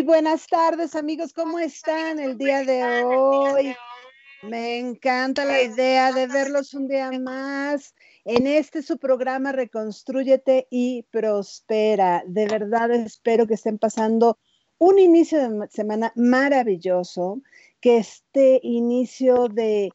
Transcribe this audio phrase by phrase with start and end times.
[0.00, 1.34] Muy buenas tardes, amigos.
[1.34, 3.76] ¿Cómo están el día de hoy?
[4.42, 11.02] Me encanta la idea de verlos un día más en este su programa Reconstrúyete y
[11.10, 12.22] Prospera.
[12.26, 14.38] De verdad espero que estén pasando
[14.78, 17.42] un inicio de semana maravilloso,
[17.78, 19.90] que este inicio de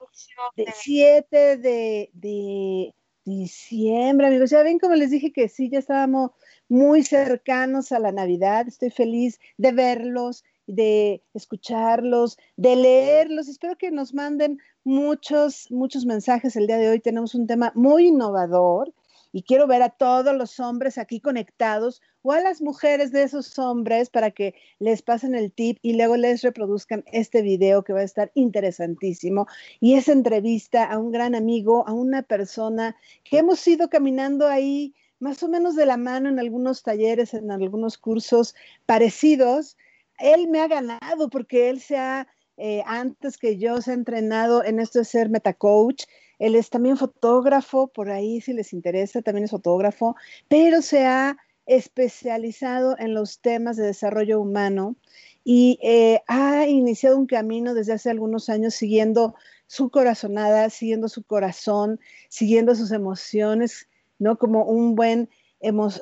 [0.83, 6.29] 7 de, de, diciembre, amigos, ya ven como les dije que sí, ya estábamos
[6.69, 8.67] muy cercanos a la Navidad.
[8.67, 13.47] Estoy feliz de verlos, de escucharlos, de leerlos.
[13.47, 16.99] Espero que nos manden muchos, muchos mensajes el día de hoy.
[16.99, 18.93] Tenemos un tema muy innovador
[19.31, 23.59] y quiero ver a todos los hombres aquí conectados o a las mujeres de esos
[23.59, 27.99] hombres para que les pasen el tip y luego les reproduzcan este video que va
[27.99, 29.45] a estar interesantísimo.
[29.81, 34.95] Y esa entrevista a un gran amigo, a una persona que hemos ido caminando ahí
[35.25, 38.53] más o menos de la mano en algunos talleres, en algunos cursos
[38.85, 39.75] parecidos.
[40.19, 44.63] Él me ha ganado porque él se ha, eh, antes que yo, se ha entrenado
[44.63, 46.03] en esto de ser metacoach.
[46.37, 50.15] Él es también fotógrafo, por ahí si les interesa, también es fotógrafo,
[50.47, 54.95] pero se ha especializado en los temas de desarrollo humano
[55.43, 59.33] y eh, ha iniciado un camino desde hace algunos años siguiendo
[59.65, 63.87] su corazonada, siguiendo su corazón, siguiendo sus emociones,
[64.19, 64.37] ¿no?
[64.37, 65.29] Como un buen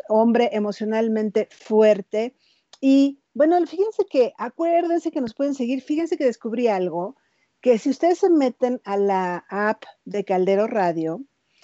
[0.09, 2.35] hombre emocionalmente fuerte.
[2.81, 7.15] Y bueno, fíjense que, acuérdense que nos pueden seguir, fíjense que descubrí algo,
[7.61, 11.21] que si ustedes se meten a la app de Caldero Radio,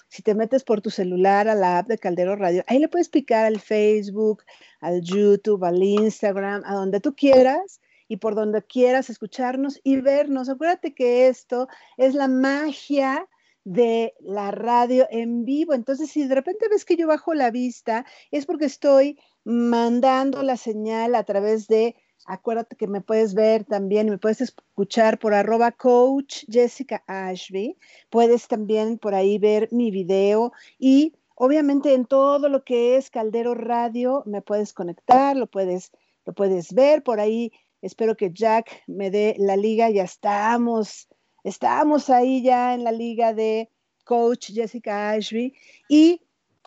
[0.08, 3.10] si te metes por tu celular a la app de Caldero Radio, ahí le puedes
[3.10, 4.44] picar al Facebook,
[4.80, 10.50] al YouTube, al Instagram, a donde tú quieras y por donde quieras escucharnos y vernos.
[10.50, 11.68] Acuérdate que esto
[11.98, 13.28] es la magia
[13.70, 15.76] de la radio en vivo.
[15.76, 20.58] Entonces, si de repente ves que yo bajo la vista, es porque estoy mandando la
[20.58, 25.72] señal a través de, acuérdate que me puedes ver también, me puedes escuchar por arroba
[25.72, 27.78] coach Jessica Ashby,
[28.10, 33.54] puedes también por ahí ver mi video y obviamente en todo lo que es Caldero
[33.54, 35.92] Radio me puedes conectar, lo puedes,
[36.26, 37.52] lo puedes ver por ahí.
[37.84, 41.08] Espero que Jack me dé la liga, ya estamos
[41.44, 43.70] Estamos ahí ya en la liga de
[44.04, 45.54] coach Jessica Ashby
[45.88, 46.22] y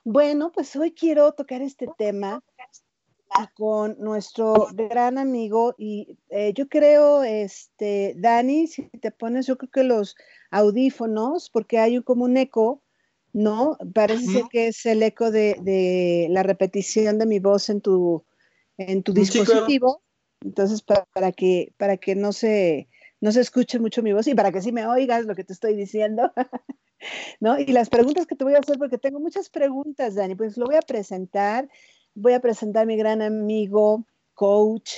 [0.04, 2.42] bueno, pues hoy quiero tocar este tema
[3.54, 9.70] con nuestro gran amigo y eh, yo creo, este, Dani, si te pones, yo creo
[9.70, 10.16] que los
[10.50, 12.82] audífonos, porque hay como un eco,
[13.32, 13.78] ¿no?
[13.94, 18.24] Parece que es el eco de, la repetición de mi voz en tu,
[18.76, 20.02] en tu dispositivo.
[20.40, 22.88] Entonces, para, que, para que no se,
[23.22, 25.52] no se escuche mucho mi voz y para que sí me oigas lo que te
[25.52, 26.32] estoy diciendo.
[27.40, 27.56] ¿No?
[27.56, 30.66] Y las preguntas que te voy a hacer, porque tengo muchas preguntas, Dani, pues lo
[30.66, 31.68] voy a presentar.
[32.14, 34.90] Voy a presentar a mi gran amigo, coach,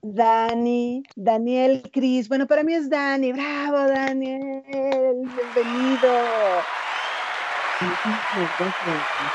[0.00, 2.28] Dani, Daniel Cris.
[2.28, 3.32] Bueno, para mí es Dani.
[3.32, 5.32] Bravo, Daniel.
[5.34, 6.64] Bienvenido.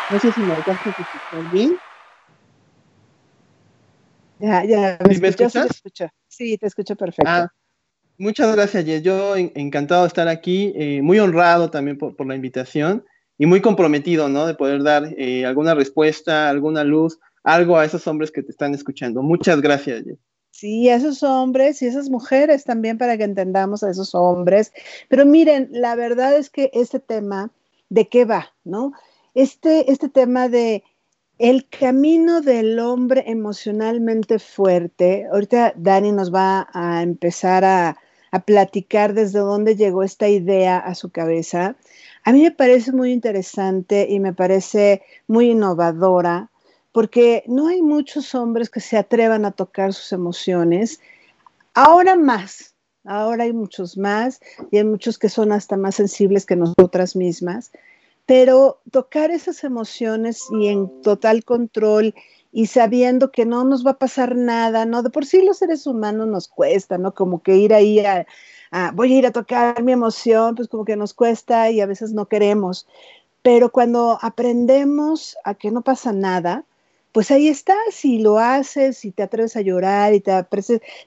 [0.08, 1.78] No sé si me alcanzas a escuchar bien.
[4.40, 5.84] Ya, ya, me, escuchas?
[6.30, 7.30] Sí, te escucho perfecto.
[7.30, 7.52] Ah,
[8.20, 9.04] Muchas gracias, Jess.
[9.04, 13.06] Yo encantado de estar aquí, eh, muy honrado también por, la invitación
[13.38, 14.48] y muy comprometido, ¿no?
[14.48, 18.74] De poder dar eh, alguna respuesta, alguna luz, algo a esos hombres que te están
[18.74, 19.22] escuchando.
[19.22, 20.18] Muchas gracias, Jess.
[20.50, 24.74] Sí, a esos hombres y esas mujeres también para que entendamos a esos hombres.
[25.08, 27.52] Pero miren, la verdad es que este tema,
[27.90, 28.56] ¿de qué va?
[28.64, 28.94] ¿No?
[29.36, 30.84] Este, este tema de
[31.38, 37.96] el camino del hombre emocionalmente fuerte, ahorita Dani nos va a empezar a,
[38.32, 41.76] a platicar desde dónde llegó esta idea a su cabeza.
[42.24, 46.50] A mí me parece muy interesante y me parece muy innovadora
[46.92, 51.00] porque no hay muchos hombres que se atrevan a tocar sus emociones.
[51.74, 52.76] Ahora más,
[53.06, 54.40] ahora hay muchos más
[54.72, 57.72] y hay muchos que son hasta más sensibles que nosotras mismas,
[58.26, 62.14] pero tocar esas emociones y en total control
[62.58, 65.04] y sabiendo que no nos va a pasar nada, ¿no?
[65.04, 67.14] De por sí los seres humanos nos cuesta, ¿no?
[67.14, 68.26] Como que ir ahí a,
[68.96, 72.14] voy a ir a tocar mi emoción, pues como que nos cuesta y a veces
[72.14, 72.88] no queremos.
[73.44, 76.64] Pero cuando aprendemos a que no pasa nada,
[77.12, 80.32] pues ahí estás y lo haces y te atreves a llorar y te,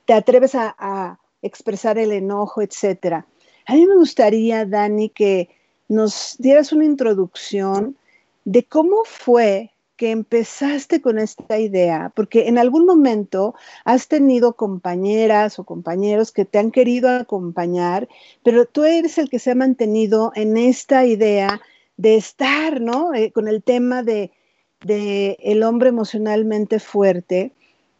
[0.04, 3.26] te atreves a, a expresar el enojo, etcétera.
[3.66, 5.48] A mí me gustaría, Dani, que
[5.88, 7.96] nos dieras una introducción
[8.44, 12.10] de cómo fue que empezaste con esta idea?
[12.16, 13.54] Porque en algún momento
[13.84, 18.08] has tenido compañeras o compañeros que te han querido acompañar,
[18.42, 21.60] pero tú eres el que se ha mantenido en esta idea
[21.98, 23.12] de estar, ¿no?
[23.12, 24.32] Eh, con el tema de,
[24.80, 27.52] de, el hombre emocionalmente fuerte.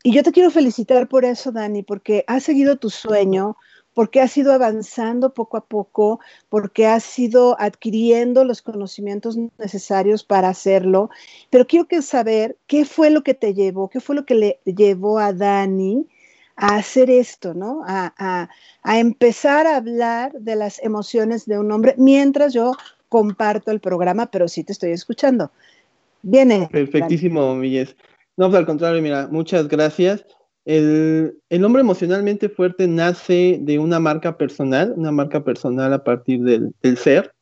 [0.03, 3.59] y yo te quiero felicitar por eso, Dani, porque has seguido tu sueño,
[4.01, 10.49] porque has ido avanzando poco a poco, porque has ido adquiriendo los conocimientos necesarios para
[10.49, 11.11] hacerlo.
[11.51, 14.61] Pero quiero que saber qué fue lo que te llevó, qué fue lo que le
[14.65, 16.07] llevó a Dani
[16.57, 17.83] a hacer esto, ¿no?
[17.87, 18.49] A,
[18.83, 22.73] empezar a hablar de las emociones de un hombre mientras yo
[23.11, 25.53] comparto el programa, pero sí te estoy escuchando.
[26.23, 26.71] Viene.
[26.73, 27.95] Perfectísimo, Milles.
[28.39, 30.25] No, pues al contrario, mira, muchas gracias.
[30.65, 36.97] El, hombre emocionalmente fuerte nace de una marca personal, una marca personal a partir del,
[36.97, 37.33] ser.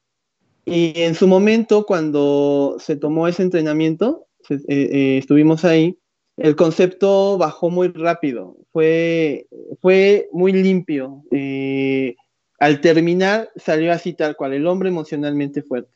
[0.65, 5.99] Y en su momento, cuando se tomó ese entrenamiento, eh, eh, estuvimos ahí,
[6.37, 9.47] el concepto bajó muy rápido, fue,
[10.33, 11.25] muy limpio.
[11.33, 12.15] Eh,
[12.61, 15.91] al terminar salió así tal cual, el hombre emocionalmente fuerte.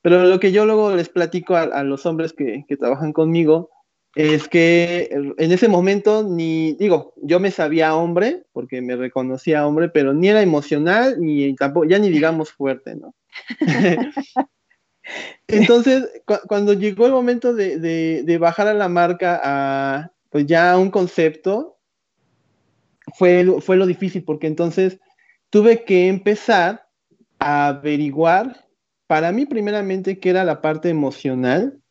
[0.00, 3.70] Pero lo que yo luego les platico a, los hombres que, trabajan conmigo
[4.14, 9.88] es que en ese momento ni, digo, yo me sabía hombre, porque me reconocía hombre,
[9.88, 13.14] pero ni era emocional, ni tampoco, ya ni digamos fuerte, ¿no?
[15.48, 16.08] Entonces,
[16.46, 17.78] cuando llegó el momento de,
[18.22, 21.78] de, bajar a la marca a, pues ya un concepto,
[23.14, 25.00] fue, fue lo difícil, porque entonces
[25.50, 26.88] tuve que empezar
[27.38, 28.68] a averiguar,
[29.06, 31.81] para mí primeramente, qué era la parte emocional,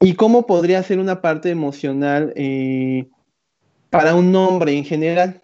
[0.00, 3.08] ¿Y cómo podría ser una parte emocional eh,
[3.90, 5.42] para un hombre en general?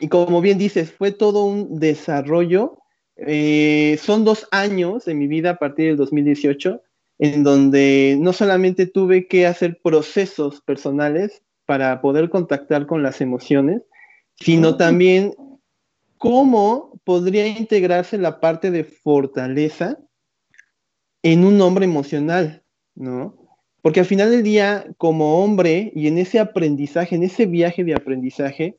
[0.00, 2.78] Y como bien dices, fue todo un desarrollo.
[3.16, 6.82] Eh, son dos años de mi vida a partir del 2018
[7.20, 13.82] en donde no solamente tuve que hacer procesos personales para poder contactar con las emociones,
[14.36, 15.34] sino también
[16.16, 19.98] cómo podría integrarse la parte de fortaleza
[21.22, 23.49] en un hombre emocional, ¿no?
[23.82, 27.94] Porque al final del día, como hombre, y en ese aprendizaje, en ese viaje de
[27.94, 28.76] aprendizaje,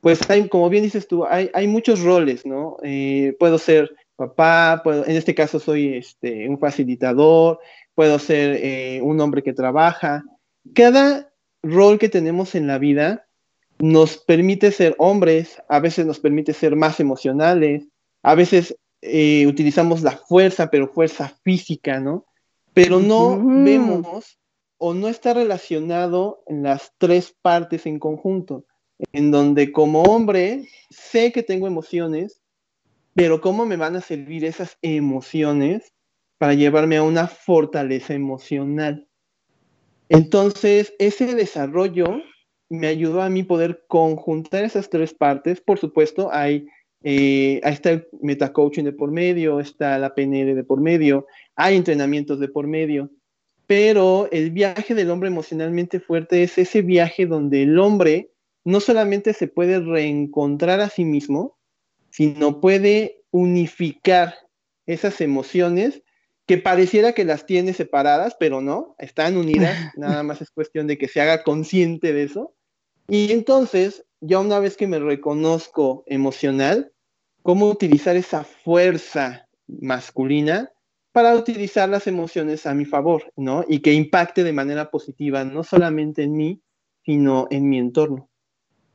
[0.00, 2.76] pues hay, como bien dices tú, hay, muchos roles, ¿no?
[2.82, 7.60] Eh, puedo ser papá, puedo, en este caso soy este, un facilitador,
[7.94, 10.24] puedo ser eh, un hombre que trabaja.
[10.74, 13.26] Cada rol que tenemos en la vida
[13.78, 17.84] nos permite ser hombres, a veces nos permite ser más emocionales,
[18.22, 22.26] a veces eh, utilizamos la fuerza, pero fuerza física, ¿no?
[22.74, 24.38] Pero no vemos
[24.78, 28.64] o no está relacionado en las tres partes en conjunto,
[29.12, 32.42] en donde como hombre sé que tengo emociones,
[33.14, 35.92] pero ¿cómo me van a servir esas emociones
[36.38, 39.08] para llevarme a una fortaleza emocional?
[40.08, 42.06] Entonces, ese desarrollo
[42.68, 45.60] me ayudó a mí poder conjuntar esas tres partes.
[45.60, 46.66] Por supuesto, hay
[47.04, 51.76] eh, ahí está el metacoaching de por medio, está la PNL de por medio, hay
[51.76, 53.10] entrenamientos de por medio,
[53.66, 58.30] pero el viaje del hombre emocionalmente fuerte es ese viaje donde el hombre
[58.64, 61.58] no solamente se puede reencontrar a sí mismo,
[62.10, 64.34] sino puede unificar
[64.86, 66.02] esas emociones
[66.46, 70.98] que pareciera que las tiene separadas, pero no, están unidas, nada más es cuestión de
[70.98, 72.54] que se haga consciente de eso.
[73.08, 76.92] Y entonces, ya una vez que me reconozco emocional,
[77.42, 80.70] cómo utilizar esa fuerza masculina
[81.10, 83.64] para utilizar las emociones a mi favor, ¿no?
[83.68, 86.62] Y que impacte de manera positiva, no solamente en mí,
[87.04, 88.30] sino en mi entorno.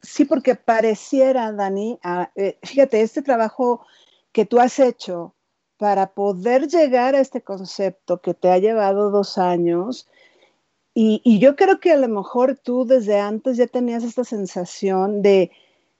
[0.01, 1.99] Sí, porque pareciera, Dani,
[2.35, 3.85] eh, fíjate, este trabajo
[4.31, 5.35] que tú has hecho
[5.77, 10.07] para poder llegar a este concepto que te ha llevado dos años,
[10.99, 15.21] y, y yo creo que a lo mejor tú desde antes ya tenías esta sensación
[15.21, 15.51] de,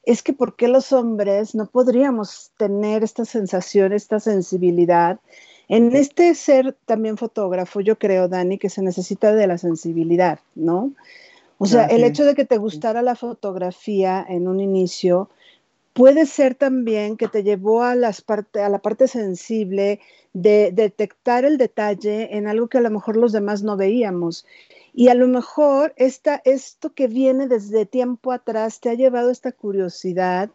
[0.02, 5.20] es que ¿por qué los hombres no podríamos tener esta sensación, esta sensibilidad?
[5.68, 10.94] En este ser también fotógrafo, yo creo, Dani, que se necesita de la sensibilidad, ¿no?
[11.60, 15.30] O sea, el hecho de que te gustara la fotografía en un inicio
[15.94, 20.00] puede ser también que te llevó a, las parte, a la parte sensible
[20.34, 24.44] de detectar el detalle en algo que a lo mejor los demás no veíamos.
[24.98, 29.52] Y a lo mejor esta, esto que viene desde tiempo atrás te ha llevado esta
[29.52, 30.50] curiosidad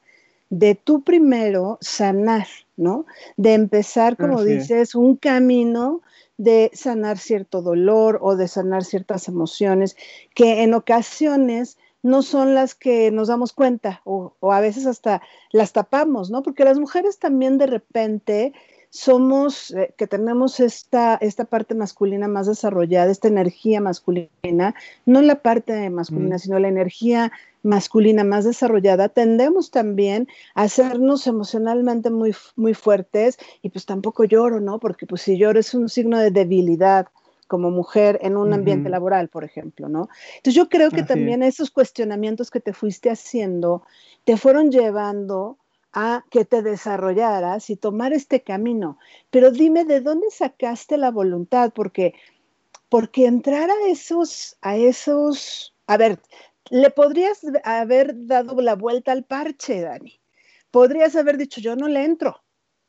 [0.50, 3.06] de tú primero sanar, ¿no?
[3.36, 6.02] De empezar, como dices, un camino
[6.38, 9.96] de sanar cierto dolor o de sanar ciertas emociones
[10.34, 15.22] que en ocasiones no son las que nos damos cuenta o, o, a veces hasta
[15.52, 16.42] las tapamos, ¿no?
[16.42, 18.54] Porque las mujeres también de repente
[18.94, 24.74] somos, eh, que tenemos esta, esta parte masculina más desarrollada, esta energía masculina,
[25.06, 27.32] no la parte masculina, sino la energía
[27.62, 34.60] masculina más desarrollada, tendemos también a hacernos emocionalmente muy, muy fuertes y pues tampoco lloro,
[34.60, 34.78] ¿no?
[34.78, 37.06] Porque pues si lloro es un signo de debilidad
[37.46, 40.10] como mujer en un ambiente laboral, por ejemplo, ¿no?
[40.36, 43.84] Entonces yo creo que también esos cuestionamientos que te fuiste haciendo
[44.24, 45.56] te fueron llevando
[45.92, 48.98] a que te desarrollaras y tomar este camino.
[49.30, 51.72] Pero dime, ¿de dónde sacaste la voluntad?
[51.74, 52.14] Porque,
[52.88, 56.20] porque entrar a esos, a esos, a ver,
[56.70, 60.20] le podrías haber dado la vuelta al parche, Dani.
[60.70, 62.42] Podrías haber dicho, yo no le entro.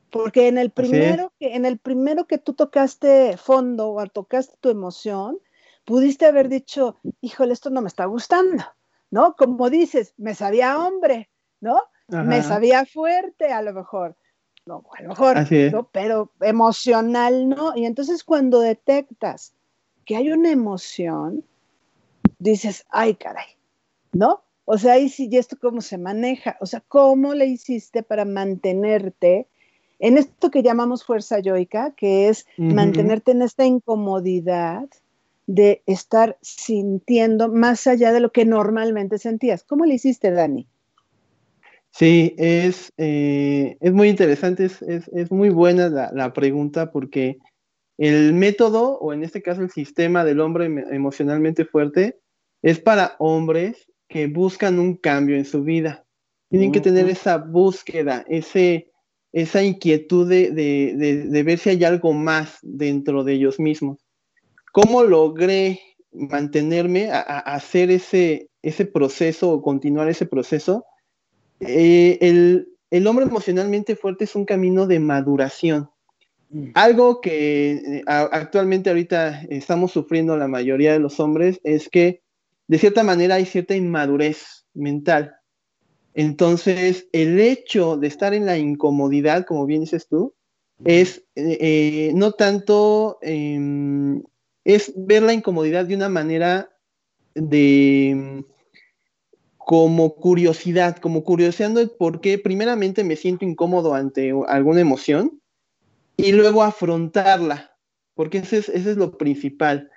[0.09, 4.69] Porque en el primero, que, en el primero que tú tocaste fondo o tocaste tu
[4.69, 5.39] emoción,
[5.85, 8.63] pudiste haber dicho, híjole, esto no me está gustando,
[9.09, 9.35] ¿no?
[9.35, 11.81] Como dices, me sabía hombre, ¿no?
[12.07, 14.15] Me sabía fuerte a lo mejor.
[14.65, 15.37] No, a lo mejor,
[15.71, 15.89] ¿no?
[15.91, 17.75] pero emocional no.
[17.75, 19.53] Y entonces cuando detectas
[20.05, 21.43] que hay una emoción,
[22.39, 23.57] dices, ay, caray,
[24.11, 24.43] ¿no?
[24.65, 26.57] O sea, ¿y esto cómo se maneja?
[26.61, 29.47] O sea, ¿cómo le hiciste para mantenerte
[29.99, 34.87] en esto que llamamos fuerza yoica, que es mantenerte en esta incomodidad
[35.47, 39.63] de estar sintiendo más allá de lo que normalmente sentías?
[39.63, 40.67] ¿Cómo le hiciste, Dani?
[41.95, 47.37] Sí, es, eh, es muy interesante, es, muy buena la, pregunta porque
[47.99, 52.17] el método, o en este caso el sistema del hombre emocionalmente fuerte,
[52.63, 56.03] es para hombres que buscan un cambio en su vida.
[56.49, 58.89] Tienen que tener esa búsqueda, ese,
[59.31, 63.99] esa inquietud de, ver si hay algo más dentro de ellos mismos.
[64.71, 65.79] ¿Cómo logré
[66.11, 70.87] mantenerme a, a hacer ese, ese proceso o continuar ese proceso?
[71.67, 75.89] Eh, el, hombre emocionalmente fuerte es un camino de maduración.
[76.49, 76.69] Mm.
[76.75, 82.21] Algo que eh, actualmente ahorita estamos sufriendo la mayoría de los hombres es que
[82.67, 85.35] de cierta manera hay cierta inmadurez mental.
[86.13, 90.35] Entonces, el hecho de estar en la incomodidad, como bien dices tú,
[90.85, 94.21] es eh, no tanto, em,
[94.63, 96.69] es ver la incomodidad de una manera
[97.33, 98.43] de
[99.65, 105.41] como curiosidad, como curioseando por qué primeramente me siento incómodo ante alguna emoción
[106.17, 107.75] y luego afrontarla,
[108.13, 109.89] porque ese es, ese es lo principal.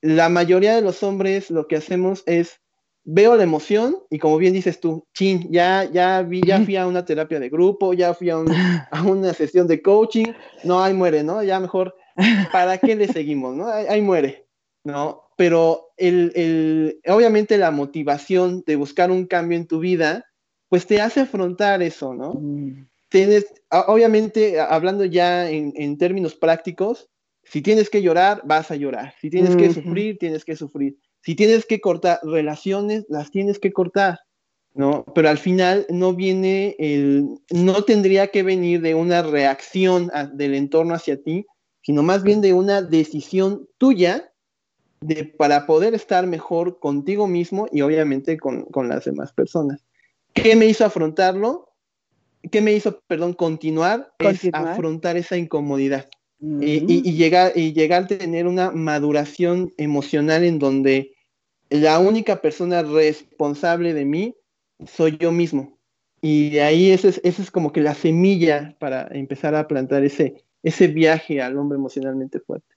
[0.00, 2.60] La mayoría de los hombres lo que hacemos es
[3.04, 6.86] veo la emoción y como bien dices tú, chin, ya, ya, vi, ya fui a
[6.86, 10.32] una terapia de grupo, ya fui a, una sesión de coaching,
[10.64, 11.42] no, ahí muere, ¿no?
[11.42, 11.94] Ya mejor,
[12.52, 13.68] ¿para qué le seguimos, no?
[13.68, 14.46] ahí muere,
[14.84, 15.23] ¿no?
[15.36, 20.24] Pero el, obviamente la motivación de buscar un cambio en tu vida,
[20.68, 22.34] pues te hace afrontar eso, ¿no?
[22.34, 22.88] Mm.
[23.08, 27.08] Tienes, obviamente, hablando ya en, términos prácticos,
[27.44, 29.14] si tienes que llorar, vas a llorar.
[29.20, 30.96] Si tienes que sufrir, tienes que sufrir.
[31.22, 34.18] Si tienes que cortar relaciones, las tienes que cortar,
[34.72, 35.04] ¿no?
[35.14, 40.94] Pero al final no viene el, no tendría que venir de una reacción del entorno
[40.94, 41.46] hacia ti,
[41.82, 44.33] sino más bien de una decisión tuya
[45.36, 49.84] para poder estar mejor contigo mismo y obviamente con, las demás personas.
[50.32, 51.68] ¿Qué me hizo afrontarlo?
[52.50, 54.12] ¿Qué me hizo, perdón, continuar?
[54.18, 56.08] Es afrontar esa incomodidad
[56.40, 61.12] y, llegar, y llegar a tener una maduración emocional en donde
[61.70, 64.36] la única persona responsable de mí
[64.86, 65.78] soy yo mismo.
[66.20, 70.44] Y de ahí esa es, es como que la semilla para empezar a plantar ese,
[70.62, 72.73] ese viaje al hombre emocionalmente fuerte.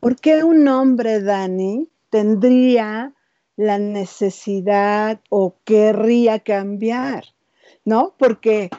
[0.00, 3.14] ¿Por qué un hombre, Dani, tendría
[3.56, 7.24] la necesidad o querría cambiar?
[7.84, 8.14] ¿No?
[8.18, 8.70] Porque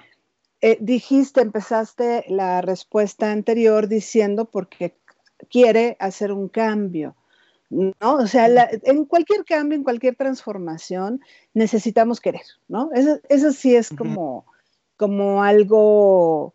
[0.62, 4.96] eh, dijiste, empezaste la respuesta anterior diciendo porque
[5.50, 7.16] quiere hacer un cambio.
[7.70, 8.16] ¿no?
[8.16, 11.22] O sea, en cualquier cambio, en cualquier transformación,
[11.54, 12.90] necesitamos querer, ¿no?
[12.94, 14.46] Eso, sí es como,
[14.96, 16.54] como algo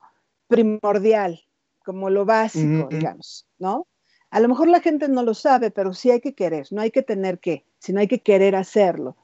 [0.49, 1.43] primordial,
[1.85, 3.87] como lo básico, digamos, ¿no?
[4.33, 6.91] A lo mejor la gente no lo sabe, pero sí hay que querer, no hay
[6.91, 9.15] que tener que, sino hay que querer hacerlo.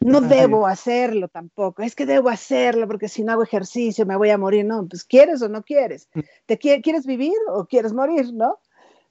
[0.00, 4.30] No debo hacerlo tampoco, es que debo hacerlo porque si no hago ejercicio me voy
[4.30, 6.20] a morir, no, pues quieres o no quieres, mm.
[6.46, 8.58] ¿te quieres vivir o quieres morir, no?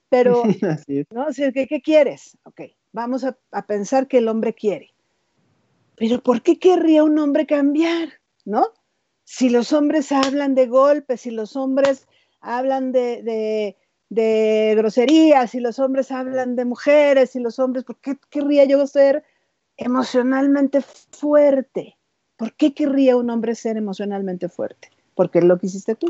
[0.09, 0.41] Pero,
[1.11, 1.27] ¿no?
[1.53, 2.39] ¿qué, ¿qué, quieres?
[2.43, 2.61] Ok,
[2.91, 4.95] vamos a, a pensar que el hombre quiere.
[5.95, 8.09] Pero ¿por qué querría un hombre cambiar,
[8.45, 8.69] no?
[9.25, 12.07] Si los hombres hablan de golpes, si los hombres
[12.41, 13.77] hablan de de
[14.09, 19.23] groserías y los hombres hablan de mujeres y los hombres, ¿por qué querría yo ser
[19.77, 21.97] emocionalmente fuerte?
[22.37, 24.89] ¿Por qué querría un hombre ser emocionalmente fuerte?
[25.15, 26.07] Porque es lo que hiciste tú.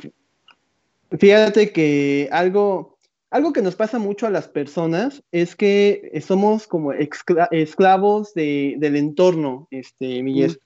[1.11, 2.97] Fíjate que algo,
[3.29, 9.67] algo que nos pasa mucho a las personas es que somos como esclavos del entorno,
[9.71, 10.59] este, Miguel.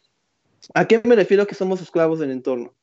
[0.74, 2.74] ¿A qué me refiero que somos esclavos del entorno?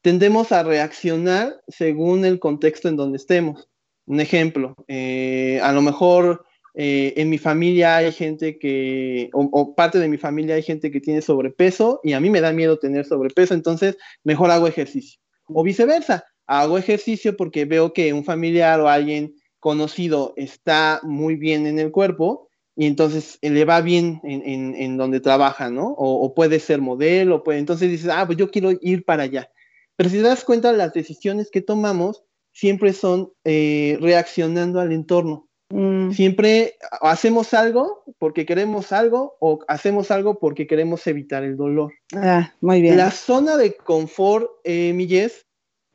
[0.00, 3.68] Tendemos a reaccionar según el contexto en donde estemos.
[4.06, 6.44] Un ejemplo, eh, a lo mejor
[6.74, 11.00] eh, en mi familia hay gente que, o, parte de mi familia hay gente que
[11.00, 15.20] tiene sobrepeso y a mí me da miedo tener sobrepeso, entonces mejor hago ejercicio.
[15.46, 21.66] O viceversa, hago ejercicio porque veo que un familiar o alguien conocido está muy bien
[21.66, 25.94] en el cuerpo y entonces le va bien en, donde trabaja, ¿no?
[25.96, 29.50] O, puede ser modelo, puede, entonces dices, ah, pues yo quiero ir para allá.
[29.94, 35.48] Pero si te das cuenta, las decisiones que tomamos siempre son eh, reaccionando al entorno.
[35.70, 36.10] Mm.
[36.10, 41.92] Siempre hacemos algo porque queremos algo o hacemos algo porque queremos evitar el dolor.
[42.14, 42.98] Ah, muy bien.
[42.98, 45.46] La zona de confort, eh, Millés,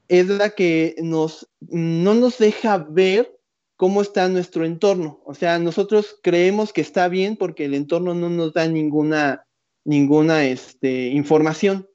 [0.08, 3.38] es la que nos, no nos deja ver
[3.76, 5.22] cómo está nuestro entorno.
[5.26, 9.46] O sea, nosotros creemos que está bien porque el entorno no nos da ninguna,
[9.86, 11.88] ninguna este, información.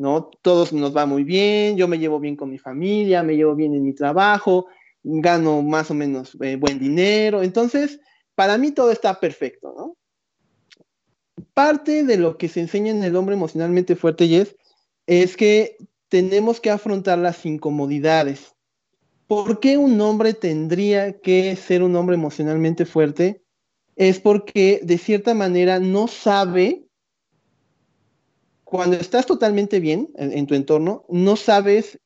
[0.00, 0.30] ¿No?
[0.40, 3.74] Todos nos va muy bien, yo me llevo bien con mi familia, me llevo bien
[3.74, 4.66] en mi trabajo,
[5.02, 8.00] gano más o menos eh, buen dinero, entonces
[8.34, 9.96] para mí todo está perfecto, ¿no?
[11.52, 14.56] Parte de lo que se enseña en el hombre emocionalmente fuerte, Jess,
[15.06, 15.76] es que
[16.08, 18.54] tenemos que afrontar las incomodidades.
[19.26, 23.42] ¿Por qué un hombre tendría que ser un hombre emocionalmente fuerte?
[23.96, 26.86] Es porque de cierta manera no sabe
[28.70, 31.98] cuando estás totalmente bien en, tu entorno, no sabes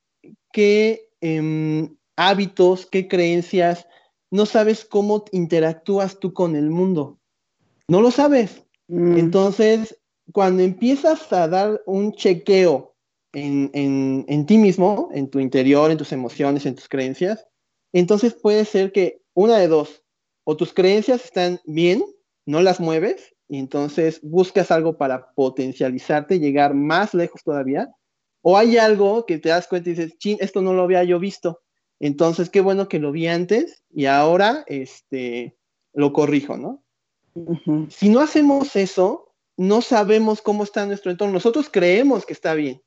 [0.51, 3.87] qué em, hábitos, qué creencias,
[4.31, 7.19] no sabes cómo interactúas tú con el mundo.
[7.87, 8.63] No lo sabes.
[8.87, 9.17] Mm.
[9.17, 9.99] Entonces,
[10.31, 12.95] cuando empiezas a dar un chequeo
[13.33, 13.69] en,
[14.27, 17.45] en, ti mismo, en tu interior, en tus emociones, en tus creencias,
[17.93, 20.01] entonces puede ser que una de dos,
[20.45, 22.03] o tus creencias están bien,
[22.47, 27.89] no las mueves, y entonces buscas algo para potencializarte, llegar más lejos todavía,
[28.41, 31.19] o hay algo que te das cuenta y dices, chin, esto no lo había yo
[31.19, 31.61] visto,
[31.99, 35.57] entonces qué bueno que lo vi antes y ahora este,
[35.93, 36.83] lo corrijo, ¿no?
[37.89, 41.33] Si no hacemos eso, no sabemos cómo está nuestro entorno.
[41.33, 42.81] Nosotros creemos que está bien,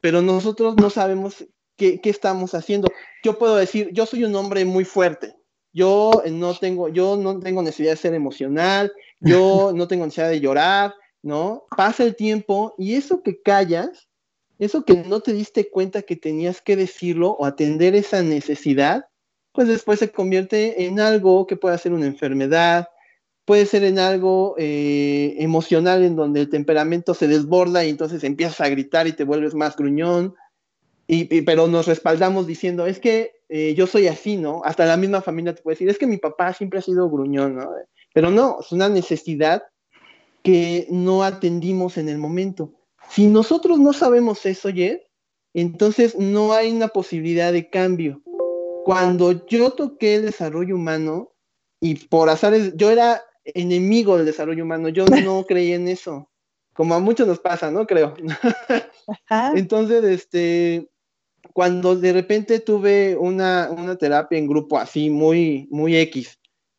[0.00, 1.46] pero nosotros no sabemos
[1.76, 2.88] qué, qué estamos haciendo.
[3.22, 5.34] Yo puedo decir, yo soy un hombre muy fuerte,
[5.72, 10.40] yo no tengo, yo no tengo necesidad de ser emocional, yo no tengo necesidad de
[10.40, 11.64] llorar, ¿no?
[11.76, 14.08] Pasa el tiempo y eso que callas,
[14.58, 19.06] eso que no te diste cuenta que tenías que decirlo o atender esa necesidad,
[19.52, 22.88] pues después se convierte en algo que puede ser una enfermedad,
[23.44, 28.60] puede ser en algo eh, emocional en donde el temperamento se desborda y entonces empiezas
[28.60, 30.34] a gritar y te vuelves más gruñón,
[31.12, 34.62] y, pero nos respaldamos diciendo, es que eh, yo soy así, ¿no?
[34.64, 37.56] Hasta la misma familia te puede decir, es que mi papá siempre ha sido gruñón,
[37.56, 37.68] ¿no?
[38.14, 39.64] Pero no, es una necesidad
[40.44, 42.72] que no atendimos en el momento.
[43.08, 45.04] Si nosotros no sabemos eso, ayer,
[45.52, 48.22] entonces no hay una posibilidad de cambio.
[48.84, 51.32] Cuando yo toqué el desarrollo humano,
[51.80, 56.30] y por azar, yo era enemigo del desarrollo humano, yo no creía en eso,
[56.72, 57.84] como a muchos nos pasa, ¿no?
[57.84, 58.14] Creo.
[59.56, 60.88] Entonces, este,
[61.52, 66.38] cuando de repente tuve una, terapia en grupo así, muy, muy X,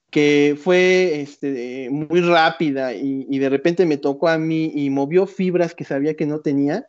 [0.10, 5.73] que fue este, muy rápida y, de repente me tocó a mí y movió fibras
[5.73, 6.88] que sabía que no tenía,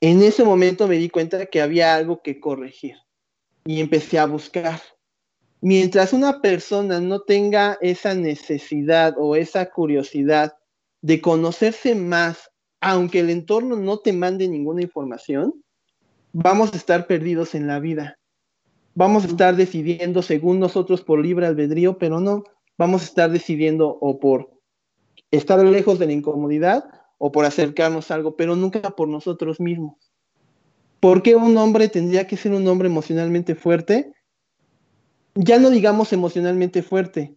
[0.00, 2.96] en ese momento me di cuenta que había algo que corregir
[3.64, 4.80] y empecé a buscar.
[5.60, 10.54] Mientras una persona no tenga esa necesidad o esa curiosidad
[11.02, 15.62] de conocerse más, aunque el entorno no te mande ninguna información,
[16.32, 18.18] vamos a estar perdidos en la vida.
[18.94, 22.44] Vamos a estar decidiendo según nosotros por libre albedrío, pero no,
[22.76, 24.50] vamos a estar decidiendo o por
[25.30, 26.84] estar lejos de la incomodidad
[27.18, 30.12] o por acercarnos a algo, pero nunca por nosotros mismos.
[30.98, 34.12] ¿Por qué un hombre tendría que ser un hombre emocionalmente fuerte?
[35.34, 37.36] Ya no digamos emocionalmente fuerte,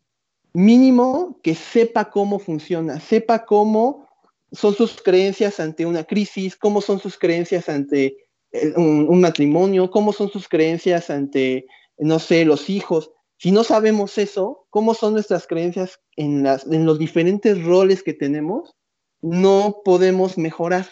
[0.53, 4.07] mínimo que sepa cómo funciona, sepa cómo
[4.51, 8.22] son sus creencias ante una crisis, cómo son sus creencias ante
[8.75, 11.65] un, matrimonio, cómo son sus creencias ante,
[11.97, 13.11] no sé, los hijos.
[13.37, 18.13] Si no sabemos eso, cómo son nuestras creencias en, las, en los diferentes roles que
[18.13, 18.75] tenemos,
[19.21, 20.87] no podemos mejorar.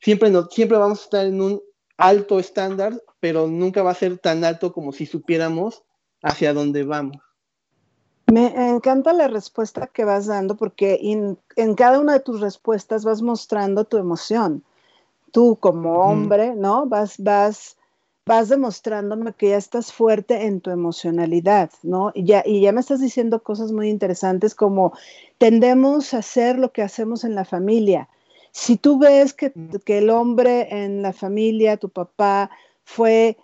[0.00, 1.62] Siempre, no, siempre vamos a estar en un
[1.96, 5.82] alto estándar, pero nunca va a ser tan alto como si supiéramos
[6.22, 7.16] hacia dónde vamos.
[8.30, 13.22] Me encanta la respuesta que vas dando porque en cada una de tus respuestas vas
[13.22, 14.64] mostrando tu emoción
[15.36, 16.86] tú como hombre, ¿no?
[16.86, 17.76] Vas, vas,
[18.24, 22.10] vas demostrándome que ya estás fuerte en tu emocionalidad, ¿no?
[22.14, 24.94] Y ya, y ya me estás diciendo cosas muy interesantes como
[25.36, 28.08] tendemos a hacer lo que hacemos en la familia.
[28.50, 29.52] Si tú ves que,
[29.84, 32.50] que el hombre en la familia, tu papá,
[32.84, 33.36] fue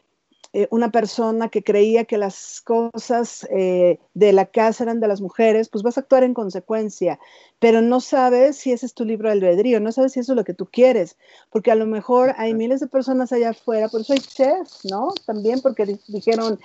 [0.55, 5.23] eh, una persona que creía que las cosas eh, de la casa eran de las
[5.23, 7.19] mujeres, pues vas a actuar en consecuencia,
[7.59, 10.37] pero no sabes si ese es tu libro de albedrío, no sabes si eso es
[10.37, 11.17] lo que tú quieres,
[11.49, 15.15] porque a lo mejor hay miles de personas allá afuera, por eso hay chefs, ¿no?
[15.25, 16.61] También porque dijeron,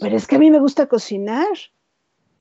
[0.00, 1.46] pero es que a mí me gusta cocinar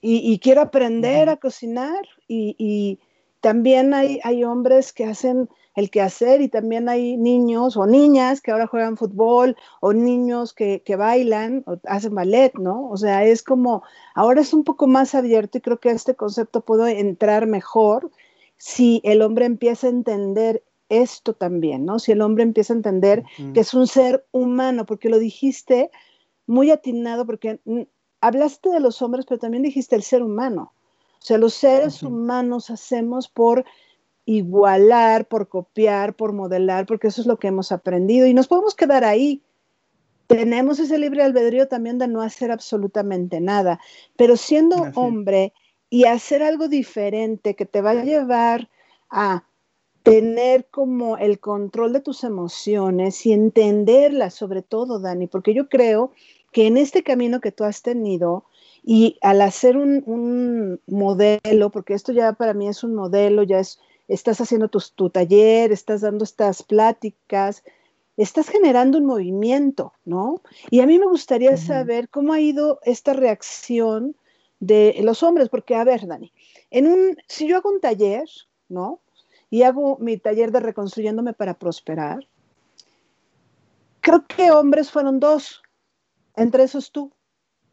[0.01, 2.99] y, quiero aprender a cocinar y,
[3.39, 8.49] también hay, hay hombres que hacen el quehacer y también hay niños o niñas que
[8.49, 12.89] ahora juegan fútbol o niños que, bailan o hacen ballet, ¿no?
[12.89, 13.83] O sea, es como,
[14.15, 18.09] ahora es un poco más abierto y creo que este concepto puede entrar mejor
[18.57, 21.99] si el hombre empieza a entender esto también, ¿no?
[21.99, 25.91] Si el hombre empieza a entender que es un ser humano, porque lo dijiste
[26.47, 27.59] muy atinado, porque
[28.19, 30.73] hablaste de los hombres, pero también dijiste el ser humano.
[31.21, 33.63] O sea, los seres humanos hacemos por
[34.27, 38.75] igualar, por copiar, por modelar, porque eso es lo que hemos aprendido y nos podemos
[38.75, 39.41] quedar ahí.
[40.27, 43.79] Tenemos ese libre albedrío también de no hacer absolutamente nada,
[44.17, 45.53] pero siendo hombre
[45.89, 48.69] y hacer algo diferente que te va a llevar
[49.09, 49.45] a
[50.03, 56.11] tener como el control de tus emociones y entenderlas sobre todo, Dani, porque yo creo
[56.51, 58.43] que en este camino que tú has tenido
[58.83, 63.59] y al hacer un, un modelo, porque esto ya para mí es un modelo, ya
[63.59, 67.63] es estás haciendo tu, taller, estás dando estas pláticas,
[68.15, 70.41] estás generando un movimiento, ¿no?
[70.69, 74.15] Y a mí me gustaría saber cómo ha ido esta reacción
[74.59, 76.31] de los hombres, porque a ver, Dani,
[76.71, 78.27] en un, si yo hago un taller,
[78.69, 79.01] ¿no?
[79.49, 82.27] Y hago mi taller de reconstruyéndome para prosperar,
[84.01, 85.61] creo que hombres fueron dos,
[86.35, 87.11] entre esos tú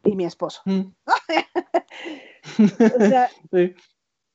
[0.05, 0.63] y mi esposo.
[2.59, 3.31] o sea,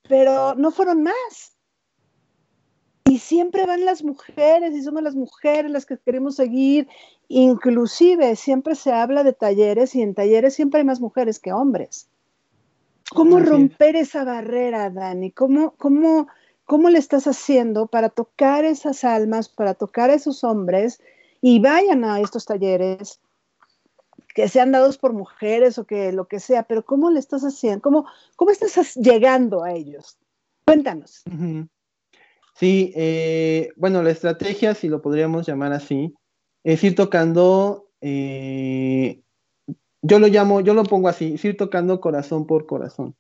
[0.10, 1.59] pero no fueron más.
[3.20, 6.88] Y siempre van las mujeres y somos las mujeres las que queremos seguir.
[7.28, 12.08] Inclusive siempre se habla de talleres y en talleres siempre hay más mujeres que hombres.
[13.14, 15.32] ¿Cómo romper esa barrera, Dani?
[15.32, 16.28] ¿Cómo, cómo,
[16.64, 21.02] ¿Cómo le estás haciendo para tocar esas almas, para tocar a esos hombres
[21.42, 23.20] y vayan a estos talleres
[24.34, 27.82] que sean dados por mujeres o que lo que sea, pero ¿cómo le estás haciendo?
[27.82, 28.06] ¿Cómo,
[28.38, 30.18] cómo estás llegando a ellos?
[30.64, 31.26] Cuéntanos.
[32.60, 36.14] Sí, eh, bueno, la estrategia, si lo podríamos llamar así,
[36.66, 39.22] es ir tocando, eh,
[40.02, 43.16] yo lo llamo, yo lo pongo así, es ir tocando corazón por corazón.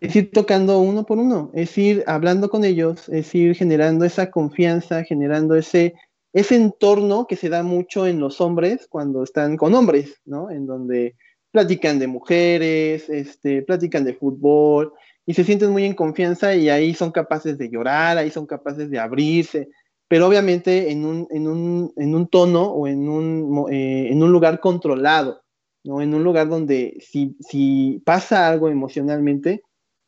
[0.00, 4.30] Es ir tocando uno por uno, es ir hablando con ellos, es ir generando esa
[4.30, 5.94] confianza, generando ese,
[6.32, 10.52] ese entorno que se da mucho en los hombres cuando están con hombres, ¿no?
[10.52, 11.16] En donde
[11.50, 14.92] platican de mujeres, este, platican de fútbol,
[15.26, 18.90] y se sienten muy en confianza y ahí son capaces de llorar, ahí son capaces
[18.90, 19.68] de abrirse,
[20.08, 24.32] pero obviamente en un, en un, en un tono o en un, eh, en un
[24.32, 25.42] lugar controlado,
[25.82, 26.00] ¿no?
[26.00, 29.62] En un lugar donde si, si pasa algo emocionalmente,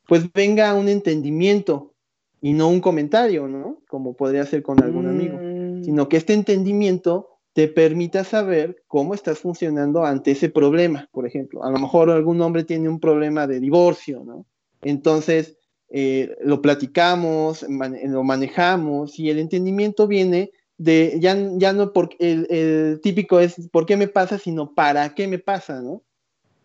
[0.07, 1.95] pues venga un entendimiento
[2.41, 3.79] y no un comentario, ¿no?
[3.89, 5.85] Como podría ser con algún amigo, mm.
[5.85, 11.65] sino que este entendimiento te permita saber cómo estás funcionando ante ese problema, por ejemplo.
[11.65, 14.45] A lo mejor algún hombre tiene un problema de divorcio, ¿no?
[14.83, 15.57] Entonces,
[15.89, 23.01] eh, lo platicamos, lo manejamos y el entendimiento viene de, ya, ya no porque el,
[23.01, 26.03] típico es por qué me pasa, sino para qué me pasa, ¿no?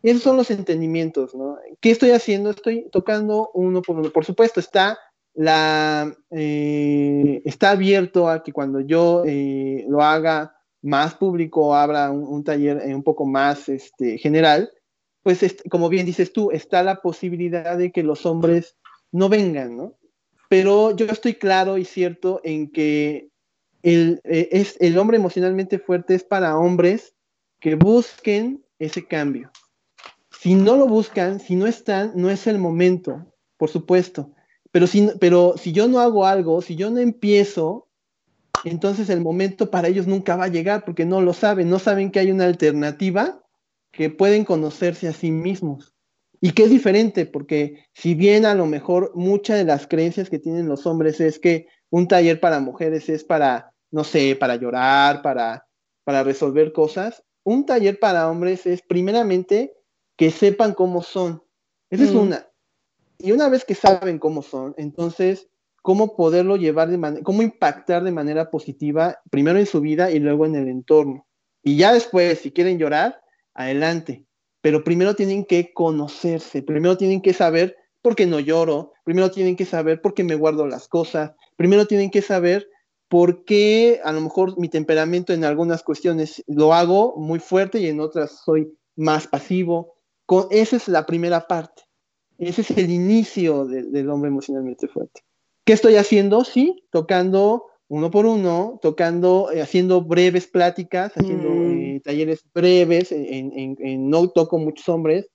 [0.03, 1.59] esos son los entendimientos, ¿no?
[1.79, 2.49] ¿Qué estoy haciendo?
[2.49, 4.09] Estoy tocando uno por uno.
[4.09, 4.97] Por supuesto, está
[5.33, 12.43] la eh, está abierto a que cuando yo eh, lo haga más público, abra un,
[12.43, 14.71] taller un poco más este, general,
[15.23, 18.77] pues como bien dices tú, está la posibilidad de que los hombres
[19.11, 19.97] no vengan, ¿no?
[20.49, 23.29] Pero yo estoy claro y cierto en que
[23.83, 27.13] el, eh, es, el hombre emocionalmente fuerte es para hombres
[27.59, 29.51] que busquen ese cambio.
[30.39, 34.31] Si no lo buscan, si no están, no es el momento, por supuesto.
[34.71, 37.87] Pero si, pero si yo no hago algo, si yo no empiezo,
[38.63, 42.11] entonces el momento para ellos nunca va a llegar porque no lo saben, no saben
[42.11, 43.40] que hay una alternativa
[43.91, 45.93] que pueden conocerse a sí mismos.
[46.39, 50.39] Y que es diferente, porque si bien a lo mejor muchas de las creencias que
[50.39, 55.21] tienen los hombres es que un taller para mujeres es para, no sé, para llorar,
[55.21, 55.67] para,
[56.03, 59.73] para resolver cosas, un taller para hombres es primeramente
[60.17, 61.43] que sepan cómo son.
[61.89, 62.17] Esa es mm.
[62.17, 62.47] una.
[63.19, 65.47] Y una vez que saben cómo son, entonces,
[65.83, 70.19] cómo poderlo llevar de manera, cómo impactar de manera positiva, primero en su vida y
[70.19, 71.27] luego en el entorno.
[71.63, 73.21] Y ya después, si quieren llorar,
[73.53, 74.25] adelante.
[74.61, 79.55] Pero primero tienen que conocerse, primero tienen que saber por qué no lloro, primero tienen
[79.55, 82.67] que saber por qué me guardo las cosas, primero tienen que saber
[83.07, 87.87] por qué a lo mejor mi temperamento en algunas cuestiones lo hago muy fuerte y
[87.87, 89.95] en otras soy más pasivo.
[90.25, 91.83] Con, esa es la primera parte.
[92.37, 95.21] Ese es el inicio del hombre emocionalmente fuerte.
[95.65, 96.43] ¿Qué estoy haciendo?
[96.43, 101.71] Sí, tocando uno por uno, tocando, eh, haciendo breves pláticas, haciendo mm.
[101.73, 105.27] eh, talleres breves, en, no toco muchos hombres,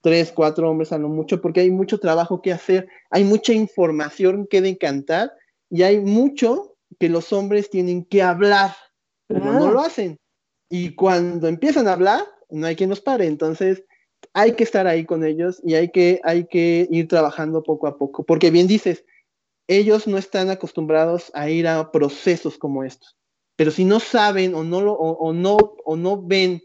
[0.00, 4.46] tres, cuatro hombres a lo mucho, porque hay mucho trabajo que hacer, hay mucha información
[4.48, 5.32] que decantar
[5.68, 8.76] y hay mucho que los hombres tienen que hablar,
[9.26, 10.20] pero no lo hacen.
[10.70, 13.82] Y cuando empiezan a hablar, no hay quien los pare, entonces
[14.34, 17.98] hay que estar ahí con ellos y hay que, hay que ir trabajando poco a
[17.98, 19.04] poco, porque bien dices,
[19.66, 23.16] ellos no están acostumbrados a ir a procesos como estos,
[23.56, 26.62] pero si no saben o no, lo, o, no, o no ven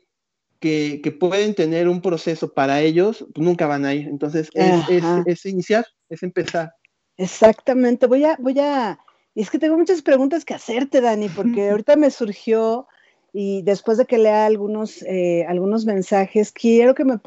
[0.60, 4.08] que, pueden tener un proceso para ellos, pues nunca van a ir.
[4.08, 6.74] Entonces, es, es, iniciar, es empezar.
[7.18, 8.08] Exactamente.
[8.08, 9.00] Voy a, voy a,
[9.36, 12.88] y es que tengo muchas preguntas que hacerte, Dani, porque ahorita me surgió
[13.32, 17.20] y después de que lea algunos, eh, algunos mensajes, quiero que me,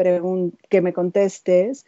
[0.69, 1.87] que me contestes.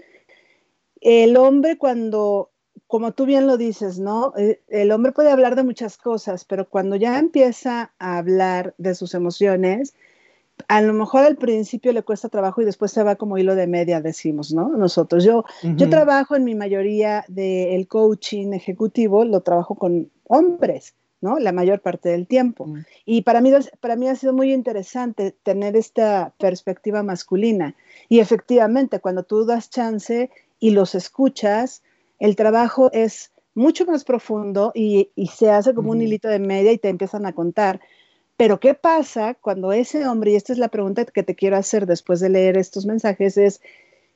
[1.01, 2.51] El hombre cuando,
[2.87, 4.33] como tú bien lo dices, ¿no?
[4.37, 8.95] Eh, el hombre puede hablar de muchas cosas, pero cuando ya empieza a hablar de
[8.95, 9.95] sus emociones,
[10.69, 13.67] a lo mejor al principio le cuesta trabajo y después se va como hilo de
[13.67, 14.69] media, decimos, ¿no?
[14.69, 21.39] Nosotros, yo, yo trabajo en mi mayoría del coaching ejecutivo, lo trabajo con hombres, ¿no?
[21.39, 22.67] La mayor parte del tiempo.
[22.67, 22.85] Mm.
[23.05, 27.75] Y para mí, para mí ha sido muy interesante tener esta perspectiva masculina.
[28.09, 31.83] Y efectivamente, cuando tú das chance y los escuchas,
[32.25, 36.79] el trabajo es mucho más profundo y, se hace como un hilito de media y
[36.79, 37.83] te empiezan a contar.
[38.39, 41.85] Pero ¿qué pasa cuando ese hombre, y esta es la pregunta que te quiero hacer
[41.85, 43.61] después de leer estos mensajes, es,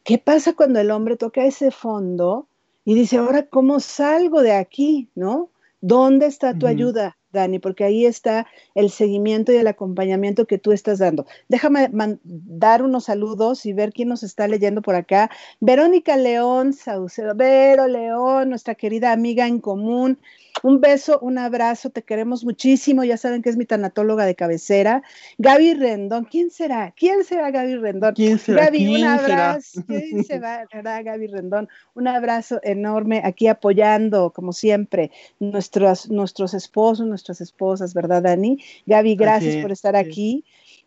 [0.04, 2.48] ¿qué pasa cuando el hombre toca ese fondo
[2.82, 5.10] y dice, ahora, ¿cómo salgo de aquí?
[5.14, 5.50] ¿No?
[5.82, 7.17] ¿Dónde está tu ayuda?
[7.38, 11.26] Dani, porque ahí está el seguimiento y el acompañamiento que tú estás dando.
[11.48, 11.88] Déjame
[12.24, 15.30] dar unos saludos y ver quién nos está leyendo por acá.
[15.60, 20.18] Verónica León Saucedo, Vero León, nuestra querida amiga en común.
[20.62, 23.04] Un beso, un abrazo, te queremos muchísimo.
[23.04, 25.02] Ya saben que es mi tanatóloga de cabecera.
[25.38, 26.92] Gaby Rendón, ¿quién será?
[26.96, 28.14] ¿Quién será Gaby Rendón?
[28.14, 28.64] ¿Quién será?
[28.64, 29.84] Gaby, un abrazo.
[29.86, 30.66] ¿Quién será
[31.02, 31.68] Gaby Rendón?
[31.94, 38.58] Un abrazo enorme aquí apoyando, como siempre, nuestros, nuestros esposos, nuestras esposas, ¿verdad, Dani?
[38.86, 40.44] Gaby, gracias por estar aquí.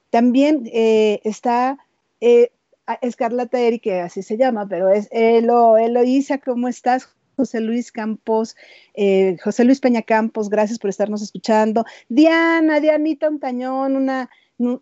[0.10, 1.78] También eh, está
[2.20, 2.52] eh,
[3.02, 7.10] Escarlata Eri, que así se llama, pero es Elo, Eloísa, ¿cómo estás?
[7.38, 8.56] José Luis Campos,
[8.94, 11.86] eh, José Luis Peña Campos, gracias por estarnos escuchando.
[12.10, 14.30] Diana, Dianita Untañón, una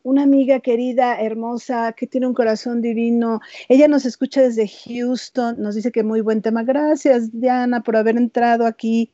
[0.04, 3.40] una amiga querida, hermosa, que tiene un corazón divino.
[3.68, 6.64] Ella nos escucha desde Houston, nos dice que muy buen tema.
[6.64, 9.12] Gracias, Diana, por haber entrado aquí.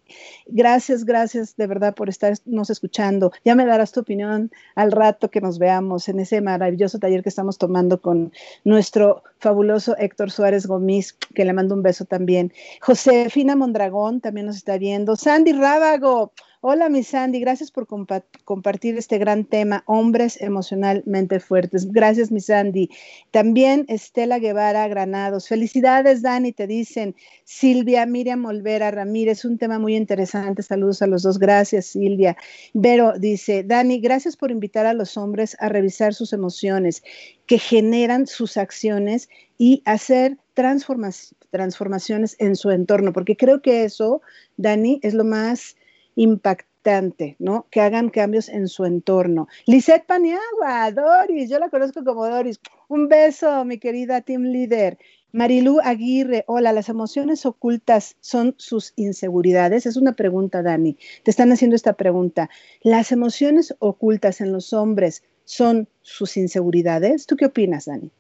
[0.48, 3.32] Gracias, gracias de verdad por estarnos escuchando.
[3.44, 7.30] Ya me darás tu opinión al rato que nos veamos en ese maravilloso taller que
[7.30, 8.32] estamos tomando con
[8.64, 12.52] nuestro fabuloso Héctor Suárez Gomis, que le mando un beso también.
[12.82, 15.16] Josefina Mondragón también nos está viendo.
[15.16, 16.32] Sandy Rábago.
[16.68, 21.92] Hola, mi Sandy, gracias por compartir este gran tema, hombres emocionalmente fuertes.
[21.92, 22.90] Gracias, mi Sandy.
[23.30, 25.48] También Estela Guevara Granados.
[25.48, 27.16] Felicidades, Dani, te dicen.
[27.44, 30.64] Silvia, Miriam Olvera Ramírez, un tema muy interesante.
[30.64, 31.38] Saludos a los dos.
[31.38, 32.36] Gracias, Silvia.
[32.74, 37.04] Vero dice, Dani, gracias por invitar a los hombres a revisar sus emociones
[37.46, 44.24] que generan sus acciones y hacer transformaciones en su entorno, porque creo que eso,
[44.58, 45.76] Dani, es lo más
[46.16, 47.68] impactante, ¿no?
[47.72, 49.48] Que hagan cambios en su entorno.
[49.66, 52.60] Lisette Paniagua, Doris, yo la conozco como Doris.
[52.88, 54.98] Un beso, mi querida team leader.
[55.36, 59.86] Marilú Aguirre, hola, ¿las emociones ocultas son sus inseguridades?
[59.86, 60.98] Es una pregunta, Dani.
[61.24, 62.50] Te están haciendo esta pregunta.
[62.82, 67.26] ¿Las emociones ocultas en los hombres son sus inseguridades?
[67.26, 68.12] ¿Tú qué opinas, Dani?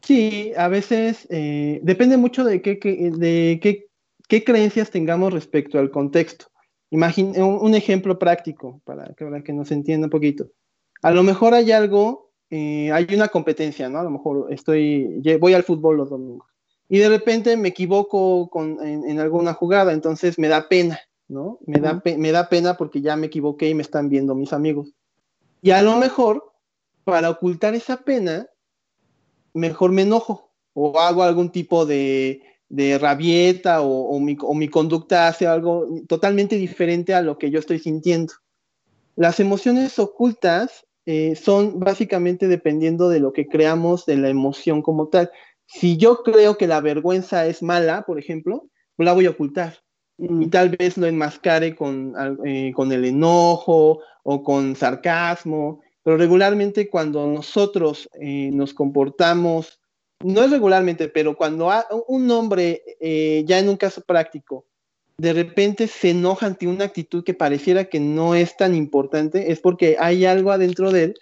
[0.00, 3.86] Sí, a veces eh, depende mucho de qué, de qué,
[4.28, 6.46] qué creencias tengamos respecto al contexto.
[6.92, 10.50] Imagine, un, ejemplo práctico para que, para que nos entienda un poquito.
[11.00, 13.98] A lo mejor hay algo, eh, hay una competencia, ¿no?
[13.98, 16.52] A lo mejor estoy, voy al fútbol los domingos
[16.92, 21.58] y de repente me equivoco con, en, alguna jugada, entonces me da pena, ¿no?
[21.64, 24.92] Me, da, me da pena porque ya me equivoqué y me están viendo mis amigos.
[25.62, 26.52] Y a lo mejor,
[27.04, 28.46] para ocultar esa pena,
[29.54, 35.86] mejor me enojo o hago algún tipo de, de rabieta o, mi, conducta hace algo
[36.08, 38.32] totalmente diferente a lo que yo estoy sintiendo.
[39.14, 45.08] Las emociones ocultas eh, son básicamente dependiendo de lo que creamos de la emoción como
[45.08, 45.30] tal.
[45.66, 49.76] Si yo creo que la vergüenza es mala, por ejemplo, pues la voy a ocultar.
[50.16, 52.14] y tal vez lo enmascare con,
[52.46, 59.81] eh, con el enojo o con sarcasmo, pero regularmente cuando nosotros eh, nos comportamos,
[60.22, 61.70] no es regularmente, pero cuando
[62.08, 64.66] un hombre, eh, ya en un caso práctico,
[65.18, 69.60] de repente se enoja ante una actitud que pareciera que no es tan importante, es
[69.60, 71.14] porque hay algo adentro de él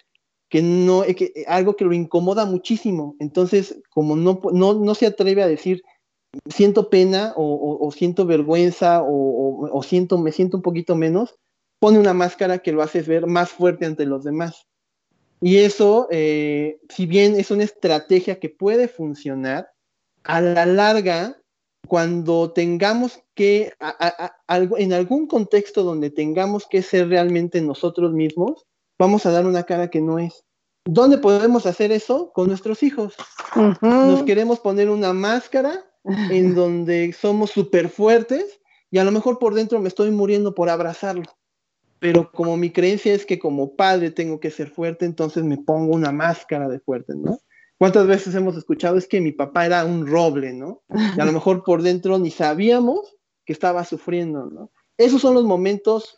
[0.49, 3.15] que no, que, algo que lo incomoda muchísimo.
[3.19, 5.81] Entonces, como no, no, no se atreve a decir,
[6.49, 11.35] siento pena o, siento vergüenza o, siento, me siento un poquito menos,
[11.79, 14.67] pone una máscara que lo hace ver más fuerte ante los demás.
[15.41, 19.71] Y eso, eh, si bien es una estrategia que puede funcionar,
[20.23, 21.41] a la larga,
[21.87, 23.73] cuando tengamos que,
[24.77, 28.67] en algún contexto donde tengamos que ser realmente nosotros mismos,
[28.99, 30.45] vamos a dar una cara que no es.
[30.85, 32.31] ¿Dónde podemos hacer eso?
[32.33, 33.15] Con nuestros hijos.
[33.81, 35.85] Nos queremos poner una máscara
[36.29, 40.69] en donde somos súper fuertes y a lo mejor por dentro me estoy muriendo por
[40.69, 41.25] abrazarlo.
[42.01, 45.93] Pero como mi creencia es que como padre tengo que ser fuerte, entonces me pongo
[45.93, 47.39] una máscara de fuerte, ¿no?
[47.77, 50.81] ¿Cuántas veces hemos escuchado es que mi papá era un roble, ¿no?
[50.89, 54.71] Y a lo mejor por dentro ni sabíamos que estaba sufriendo, ¿no?
[54.97, 56.15] Esos son los momentos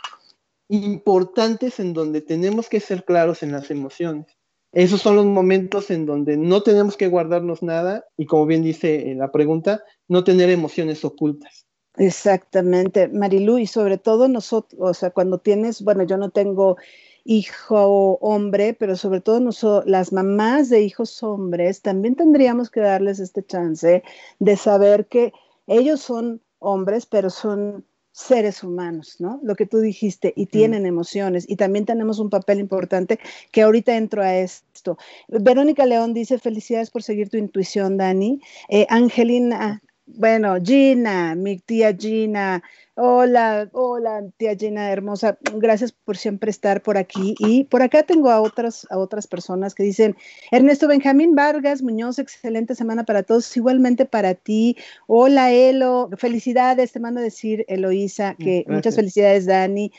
[0.69, 4.37] importantes en donde tenemos que ser claros en las emociones.
[4.71, 9.13] Esos son los momentos en donde no tenemos que guardarnos nada y como bien dice
[9.17, 11.67] la pregunta, no tener emociones ocultas.
[11.97, 16.77] Exactamente, Marilu, y sobre todo nosotros, o sea, cuando tienes, bueno, yo no tengo
[17.23, 23.19] hijo hombre, pero sobre todo nosotros, las mamás de hijos hombres, también tendríamos que darles
[23.19, 24.03] este chance
[24.39, 25.33] de saber que
[25.67, 29.39] ellos son hombres, pero son seres humanos, ¿no?
[29.43, 33.19] Lo que tú dijiste, y tienen emociones, y también tenemos un papel importante
[33.51, 34.97] que ahorita entro a esto.
[35.27, 38.41] Verónica León dice, felicidades por seguir tu intuición, Dani.
[38.69, 39.81] Eh, Angelina,
[40.13, 42.63] bueno, Gina, mi tía Gina,
[42.95, 45.39] Hola, hola, tía Gina hermosa.
[45.55, 47.33] Gracias por siempre estar por aquí.
[47.39, 50.15] Y por acá tengo a otras, a otras personas que dicen,
[50.51, 54.77] Ernesto Benjamín Vargas Muñoz, excelente semana para todos, igualmente para ti.
[55.07, 59.91] Hola, Elo, felicidades, te mando a decir, Eloísa, que muchas felicidades, Dani.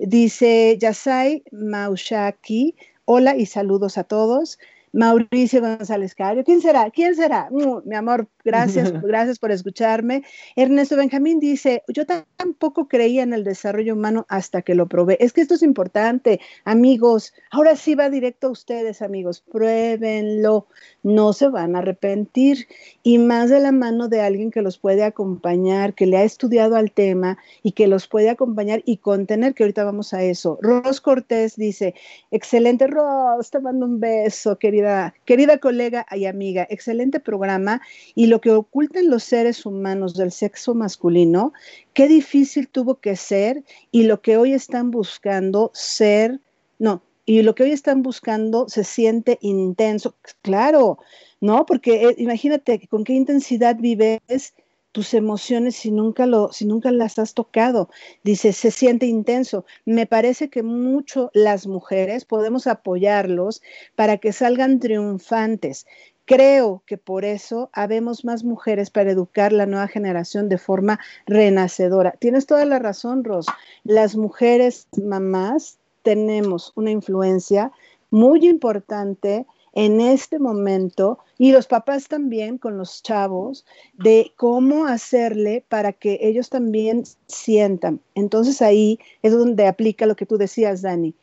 [0.00, 4.58] Dice Yasai Maushaki, hola y saludos a todos.
[4.92, 6.42] Mauricio González Cario.
[6.44, 6.90] ¿Quién será?
[6.90, 7.48] ¿Quién será?
[7.50, 10.24] Mm, mi amor, gracias, gracias por escucharme.
[10.56, 15.16] Ernesto Benjamín dice, yo tampoco creía en el desarrollo humano hasta que lo probé.
[15.20, 17.32] Es que esto es importante, amigos.
[17.50, 19.40] Ahora sí va directo a ustedes, amigos.
[19.40, 20.66] Pruébenlo,
[21.02, 22.66] no se van a arrepentir.
[23.02, 26.74] Y más de la mano de alguien que los puede acompañar, que le ha estudiado
[26.74, 30.58] al tema y que los puede acompañar y contener, que ahorita vamos a eso.
[30.60, 31.94] Ros Cortés dice,
[32.32, 34.79] excelente Ros, te mando un beso, querido
[35.24, 37.80] querida, colega y amiga, excelente programa
[38.14, 41.52] y lo que ocultan los seres humanos del sexo masculino,
[41.94, 46.40] qué difícil tuvo que ser y lo que hoy están buscando ser,
[46.78, 50.98] no, y lo que hoy están buscando se siente intenso, claro,
[51.40, 51.66] ¿no?
[51.66, 54.54] Porque eh, imagínate con qué intensidad vives
[54.92, 57.88] tus emociones si nunca lo, si nunca las has tocado.
[58.24, 59.64] Dice, se siente intenso.
[59.84, 63.62] Me parece que mucho las mujeres podemos apoyarlos
[63.94, 65.86] para que salgan triunfantes.
[66.24, 72.12] Creo que por eso habemos más mujeres para educar la nueva generación de forma renacedora.
[72.20, 73.46] Tienes toda la razón, Ros.
[73.82, 77.72] Las mujeres mamás tenemos una influencia
[78.10, 85.64] muy importante en este momento y los papás también con los chavos de cómo hacerle
[85.70, 88.02] para que ellos también sientan.
[88.14, 91.14] Entonces ahí es donde aplica lo que tú decías, Dani,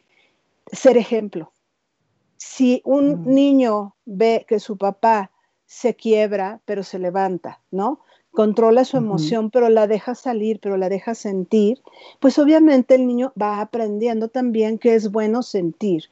[0.72, 1.52] ser ejemplo.
[2.38, 3.30] Si un mm.
[3.32, 5.30] niño ve que su papá
[5.68, 8.02] se quiebra, pero se levanta, ¿no?
[8.38, 11.82] Controla su emoción, pero la deja salir, pero la deja sentir,
[12.20, 16.04] pues obviamente el niño va aprendiendo también que es bueno sentir.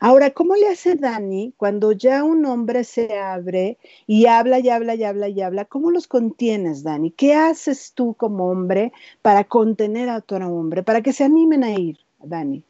[0.00, 4.94] Ahora, ¿cómo le hace Dani cuando ya un hombre se abre y habla y habla
[4.94, 5.66] y habla y habla?
[5.66, 7.10] ¿Cómo los contienes, Dani?
[7.10, 11.72] ¿Qué haces tú como hombre para contener a otro hombre, para que se animen a
[11.72, 12.62] ir, Dani?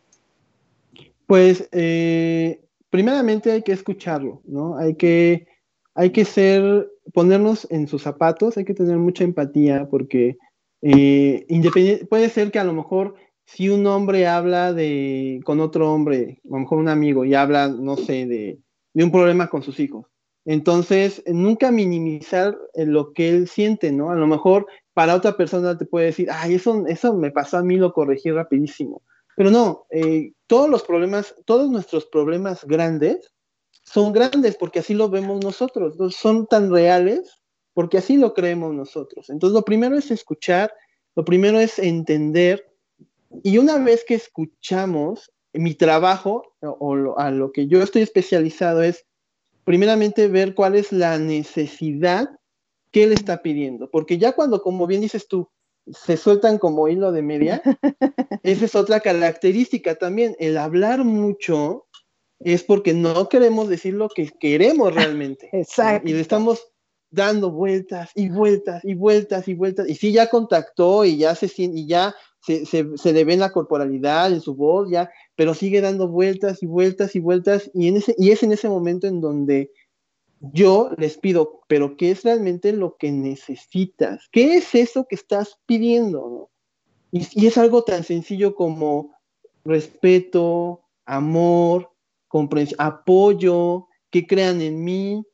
[1.29, 4.77] Pues, eh, primeramente hay que escucharlo, ¿no?
[4.77, 5.47] Hay que
[5.97, 10.37] hay que ser, ponernos en sus zapatos, hay que tener mucha empatía porque
[10.83, 11.47] eh,
[12.09, 16.49] puede ser que a lo mejor si un hombre habla de, con otro hombre, a
[16.49, 18.59] lo mejor un amigo, y habla, no sé, de,
[18.93, 20.07] de un problema con sus hijos.
[20.45, 24.11] Entonces, nunca minimizar lo que él siente, ¿no?
[24.11, 27.63] A lo mejor para otra persona te puede decir, ay, eso, eso me pasó a
[27.63, 29.03] mí, lo corregí rapidísimo.
[29.37, 33.35] Pero no, eh, todos los problemas, todos nuestros problemas grandes
[33.87, 37.41] son grandes porque así lo vemos nosotros, son tan reales
[37.73, 39.31] porque así lo creemos nosotros.
[39.31, 40.73] Entonces, lo primero es escuchar,
[41.15, 42.71] Lo primero es entender,
[43.43, 49.07] y una vez que escuchamos, mi trabajo o, a lo que yo estoy especializado es,
[49.65, 52.29] primeramente, ver cuál es la necesidad
[52.91, 55.49] que él está pidiendo, porque ya cuando, como bien dices tú,
[55.87, 57.63] se sueltan como hilo de media,
[58.43, 61.86] esa es otra característica también, el hablar mucho
[62.41, 65.49] es porque no queremos decir lo que queremos realmente.
[65.53, 66.09] Exacto.
[66.09, 66.67] Y le estamos
[67.11, 69.89] dando vueltas y vueltas y vueltas y vueltas.
[69.89, 73.51] Y sí, ya contactó y ya se y ya se, se, le ve en la
[73.51, 77.71] corporalidad, en su voz, ya, pero sigue dando vueltas y vueltas y vueltas.
[77.75, 79.73] Y, en ese, y es en ese momento en donde
[80.41, 84.29] yo les pido, pero ¿qué es realmente lo que necesitas?
[84.31, 86.51] ¿Qué es eso que estás pidiendo?
[87.11, 89.17] Y, y es algo tan sencillo como
[89.65, 91.91] respeto, amor,
[92.29, 95.25] comprensión, apoyo, que crean en mí.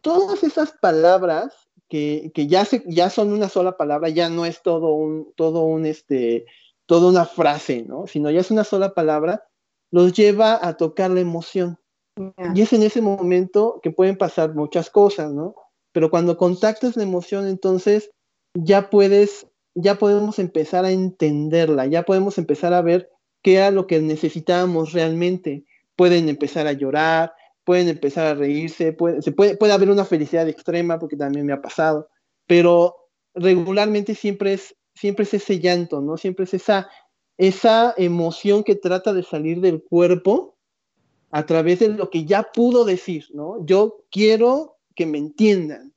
[0.00, 4.94] Todas esas palabras que, ya, se, ya son una sola palabra, ya no es todo
[4.94, 6.46] un, todo un, este,
[6.86, 8.06] toda una frase, ¿no?
[8.06, 9.44] Sino ya es una sola palabra,
[9.90, 11.78] los lleva a tocar la emoción.
[12.54, 15.54] Y es en ese momento que pueden pasar muchas cosas, ¿no?
[15.92, 18.10] Pero cuando contactas la emoción, entonces
[18.54, 23.10] ya puedes, ya podemos empezar a entenderla, ya podemos empezar a ver
[23.42, 25.64] qué era lo que necesitábamos realmente
[26.00, 30.48] pueden empezar a llorar, pueden empezar a reírse, puede, se puede, puede haber una felicidad
[30.48, 32.08] extrema, porque también me ha pasado,
[32.46, 32.96] pero
[33.34, 36.16] regularmente siempre es, siempre es ese llanto, ¿no?
[36.16, 36.88] Siempre es esa,
[37.36, 40.56] esa emoción que trata de salir del cuerpo
[41.32, 43.62] a través de lo que ya pudo decir, ¿no?
[43.66, 45.92] Yo quiero que me entiendan.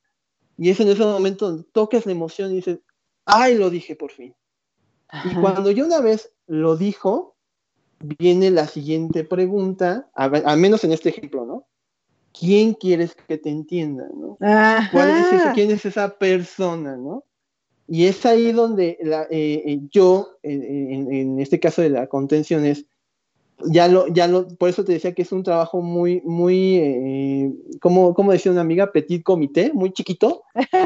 [0.58, 2.80] Y es en ese momento donde tocas la emoción y dices,
[3.24, 4.34] ay, lo dije por fin.
[5.24, 7.33] Y cuando yo una vez lo dijo,
[8.18, 11.66] viene la siguiente pregunta, al menos en este ejemplo, ¿no?
[12.38, 14.36] ¿Quién quieres que te entienda, no?
[14.38, 17.24] ¿Cuál es ¿Quién es esa persona, no?
[17.86, 22.86] Y es ahí donde eh, eh, yo, en, este caso de la contención, es,
[23.66, 27.52] ya lo, ya lo, por eso te decía que es un trabajo muy, muy, eh,
[27.80, 30.42] como, como decía una amiga, petit comité, muy chiquito,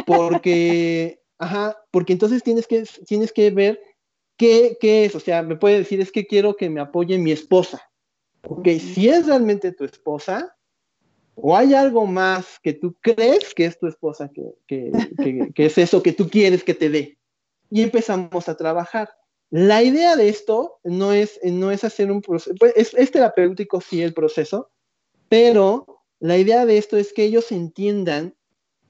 [0.07, 3.81] porque, ajá, porque entonces tienes que, tienes que ver
[4.39, 5.17] ¿Qué, es?
[5.17, 7.83] O sea, me puede decir, es que quiero que me apoye mi esposa.
[8.47, 10.57] Ok, si es realmente tu esposa,
[11.35, 14.31] o hay algo más que tú crees que es tu esposa,
[14.67, 14.93] que,
[15.57, 17.19] es eso que tú quieres que te dé.
[17.69, 19.11] Y empezamos a trabajar.
[19.51, 23.81] La idea de esto no es, no es hacer un proceso, pues, es, es, terapéutico
[23.81, 24.71] sí el proceso,
[25.29, 28.37] pero la idea de esto es que ellos entiendan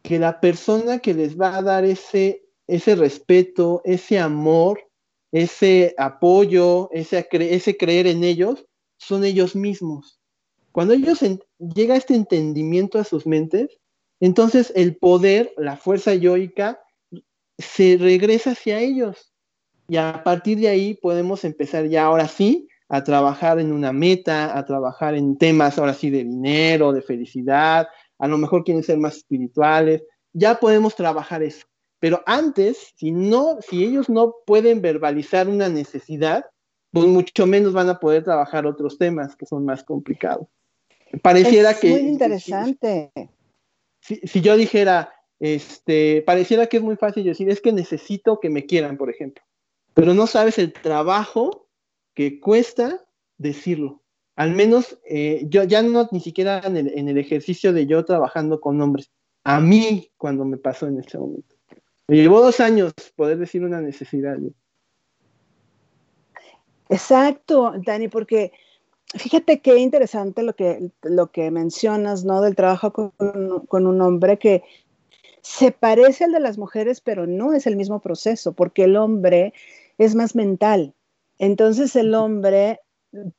[0.02, 4.87] que la persona que les va a dar ese, ese respeto, ese amor,
[5.32, 8.66] ese apoyo, ese, ese creer en ellos,
[8.98, 10.20] son ellos mismos.
[10.72, 11.20] Cuando ellos
[11.58, 13.78] llega este entendimiento a sus mentes,
[14.20, 16.80] entonces el poder, la fuerza yoica,
[17.58, 19.32] se regresa hacia ellos.
[19.88, 24.56] Y a partir de ahí podemos empezar ya ahora sí a trabajar en una meta,
[24.56, 28.98] a trabajar en temas ahora sí de dinero, de felicidad, a lo mejor quieren ser
[28.98, 30.02] más espirituales,
[30.32, 31.66] ya podemos trabajar eso.
[32.00, 36.46] Pero antes, si no, si ellos no pueden verbalizar una necesidad,
[36.92, 40.46] pues mucho menos van a poder trabajar otros temas que son más complicados.
[41.22, 41.90] Pareciera es que.
[41.90, 43.10] Muy interesante.
[44.00, 48.64] Si, yo dijera, este, pareciera que es muy fácil decir, es que necesito que me
[48.64, 49.42] quieran, por ejemplo.
[49.92, 51.68] Pero no sabes el trabajo
[52.14, 53.04] que cuesta
[53.36, 54.02] decirlo.
[54.36, 58.04] Al menos eh, yo ya no ni siquiera en el, en el ejercicio de yo
[58.04, 59.10] trabajando con hombres.
[59.42, 61.57] A mí, cuando me pasó en ese momento.
[62.08, 64.38] Me llevó dos años poder decir una necesidad.
[66.88, 68.52] Exacto, Dani, porque
[69.14, 72.40] fíjate qué interesante lo que, lo que mencionas, ¿no?
[72.40, 73.12] Del trabajo con,
[73.68, 74.62] con, un hombre que
[75.42, 79.52] se parece al de las mujeres, pero no es el mismo proceso, porque el hombre
[79.98, 80.94] es más mental.
[81.38, 82.80] Entonces el hombre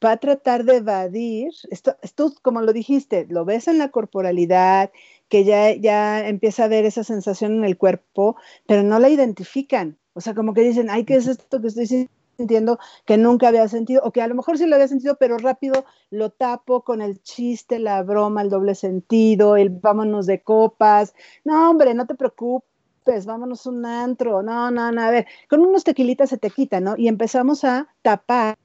[0.04, 4.92] va a tratar de evadir, esto, esto como lo dijiste, lo ves en la corporalidad,
[5.30, 8.36] que ya, ya empieza a ver esa sensación en el cuerpo,
[8.68, 9.98] pero no la identifican.
[10.14, 13.68] O sea, como que dicen, ay, ¿qué es esto que estoy sintiendo que nunca había
[13.68, 14.02] sentido?
[14.04, 17.22] O que a lo mejor sí lo había sentido, pero rápido lo tapo con el
[17.22, 21.14] chiste, la broma, el doble sentido, el vámonos de copas.
[21.46, 24.42] No, hombre, no te preocupes, vámonos un antro.
[24.42, 26.96] No, no, no, a ver, con unos tequilitas se te quita, ¿no?
[26.98, 28.58] Y empezamos a tapar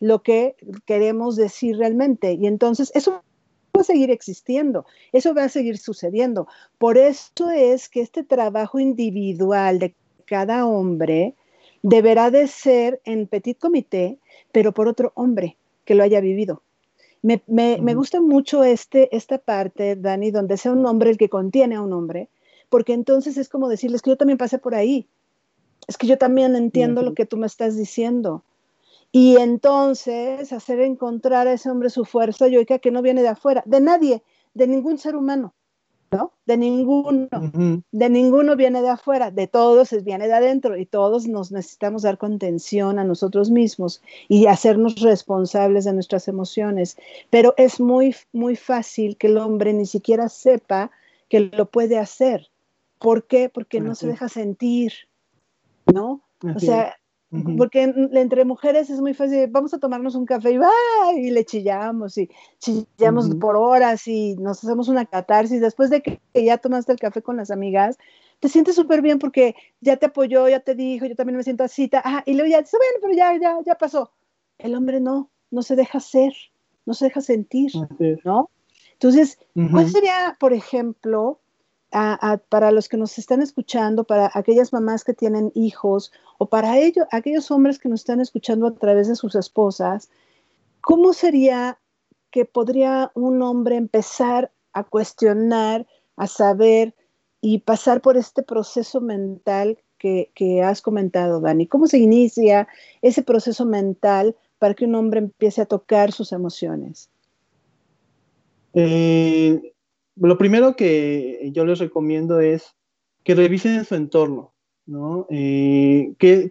[0.00, 2.32] lo que queremos decir realmente.
[2.32, 3.22] Y entonces eso
[3.76, 6.46] va a seguir existiendo, eso va a seguir sucediendo.
[6.78, 9.94] Por eso es que este trabajo individual de
[10.26, 11.34] cada hombre
[11.82, 14.18] deberá de ser en petit comité,
[14.52, 16.62] pero por otro hombre que lo haya vivido.
[17.22, 21.80] Me, gusta mucho este, esta parte, Dani, donde sea un hombre el que contiene a
[21.80, 22.28] un hombre,
[22.68, 25.06] porque entonces es como decirles que yo también pasé por ahí.
[25.86, 28.42] es que yo también entiendo lo que tú me estás diciendo.
[29.12, 33.62] Y entonces hacer encontrar a ese hombre su fuerza, yo que no viene de afuera,
[33.66, 34.22] de nadie,
[34.54, 35.52] de ningún ser humano,
[36.10, 36.32] ¿no?
[36.46, 37.28] De ninguno,
[37.90, 42.16] de ninguno viene de afuera, de todos viene de adentro y todos nos necesitamos dar
[42.16, 46.96] contención a nosotros mismos y hacernos responsables de nuestras emociones.
[47.28, 50.90] Pero es muy, muy fácil que el hombre ni siquiera sepa
[51.28, 52.48] que lo puede hacer.
[52.98, 53.50] ¿Por qué?
[53.50, 54.92] Porque no se deja sentir,
[55.92, 56.22] ¿no?
[56.54, 56.96] O sea,
[57.56, 60.70] porque entre mujeres es muy fácil, vamos a tomarnos un café y, va
[61.16, 62.28] y le chillamos y
[62.58, 65.60] chillamos por horas y nos hacemos una catarsis.
[65.60, 67.96] Después de que, ya tomaste el café con las amigas,
[68.40, 71.64] te sientes súper bien porque ya te apoyó, ya te dijo, yo también me siento
[71.64, 74.12] así, ah, y luego ya dice, bueno, pero ya, ya, ya pasó.
[74.58, 76.34] El hombre no, no se deja ser,
[76.84, 77.72] no se deja sentir,
[78.24, 78.50] ¿no?
[78.92, 79.38] Entonces,
[79.70, 81.40] ¿cuál sería, por ejemplo,
[82.48, 87.06] para los que nos están escuchando, para aquellas mamás que tienen hijos o para ellos,
[87.10, 90.08] aquellos hombres que nos están escuchando a través de sus esposas,
[90.80, 91.78] ¿cómo sería
[92.30, 95.86] que podría un hombre empezar a cuestionar,
[96.16, 96.94] a saber
[97.42, 101.66] y pasar por este proceso mental que, has comentado, Dani?
[101.66, 102.66] ¿Cómo se inicia
[103.02, 107.10] ese proceso mental para que un hombre empiece a tocar sus emociones?
[108.72, 109.74] Eh,
[110.16, 112.74] lo primero que yo les recomiendo es
[113.24, 114.52] que revisen su entorno,
[114.86, 115.26] ¿no?
[115.30, 116.50] Eh, ¿qué,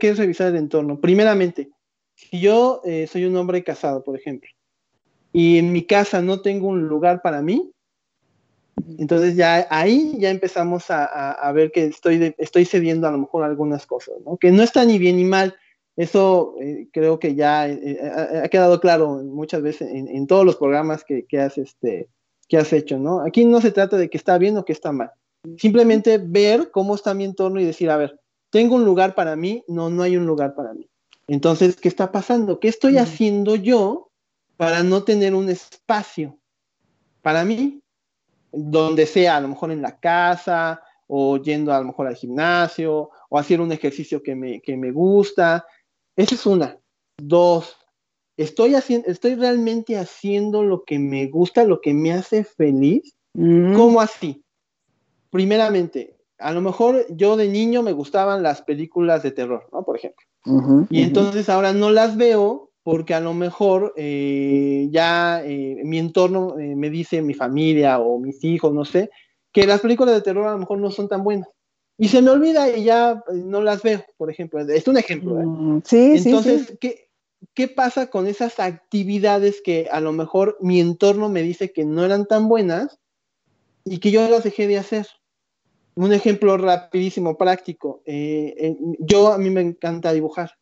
[0.00, 1.00] es revisar el entorno?
[1.00, 1.70] Primeramente,
[2.14, 4.48] si yo eh, soy un hombre casado, por ejemplo,
[5.32, 7.70] y en mi casa no tengo un lugar para mí,
[8.98, 13.86] entonces ya ahí ya empezamos a, ver que estoy, estoy cediendo a lo mejor algunas
[13.86, 14.36] cosas, ¿no?
[14.36, 15.56] Que no está ni bien ni mal.
[15.96, 21.26] Eso eh, creo que ya ha, quedado claro muchas veces en, todos los programas que,
[21.26, 22.08] que este,
[22.48, 23.20] que has hecho, ¿no?
[23.20, 25.10] Aquí no se trata de que está bien o que está mal.
[25.58, 28.18] Simplemente ver cómo está mi entorno y decir, a ver,
[28.50, 29.62] ¿tengo un lugar para mí?
[29.68, 30.88] No, no hay un lugar para mí.
[31.26, 32.58] Entonces, ¿qué está pasando?
[32.58, 34.10] ¿Qué estoy haciendo yo
[34.56, 36.38] para no tener un espacio
[37.22, 37.82] para mí?
[38.50, 43.10] Donde sea, a lo mejor en la casa, o yendo a lo mejor al gimnasio,
[43.28, 45.66] o hacer un ejercicio que me, que me gusta.
[46.16, 46.78] Esa es una.
[47.18, 47.76] Dos,
[48.38, 53.14] estoy haciendo, estoy realmente haciendo lo que me gusta, lo que me hace feliz.
[53.34, 53.74] Mm.
[53.74, 54.42] ¿Cómo así?
[55.30, 59.84] Primeramente, a lo mejor yo de niño me gustaban las películas de terror, ¿no?
[59.84, 60.24] Por ejemplo.
[60.88, 66.58] y entonces ahora no las veo porque a lo mejor eh, ya eh, mi entorno
[66.58, 69.10] eh, me dice, mi familia o mis hijos, no sé,
[69.52, 71.48] que las películas de terror a lo mejor no son tan buenas.
[71.98, 74.60] Y se me olvida y ya no las veo, por ejemplo.
[74.60, 75.34] Es un ejemplo.
[75.34, 77.07] Mm, sí, Entonces, sí, ¿qué,
[77.54, 82.04] ¿qué pasa con esas actividades que a lo mejor mi entorno me dice que no
[82.04, 82.98] eran tan buenas
[83.84, 85.06] y que yo las dejé de hacer?
[85.94, 88.02] Un ejemplo rapidísimo, práctico.
[88.06, 90.52] Eh, yo a mí me encanta dibujar.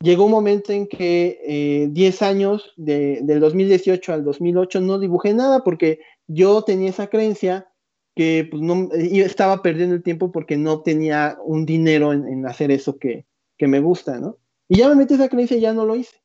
[0.00, 5.64] Llegó un momento en que 10 eh, años, del 2018 al 2008, no dibujé nada
[5.64, 7.68] porque yo tenía esa creencia
[8.14, 12.98] que pues, no, estaba perdiendo el tiempo porque no tenía un dinero en, hacer eso
[12.98, 13.26] que,
[13.58, 14.38] que me gusta, ¿no?
[14.68, 16.16] Y ya me metí esa creencia y ya no lo hice.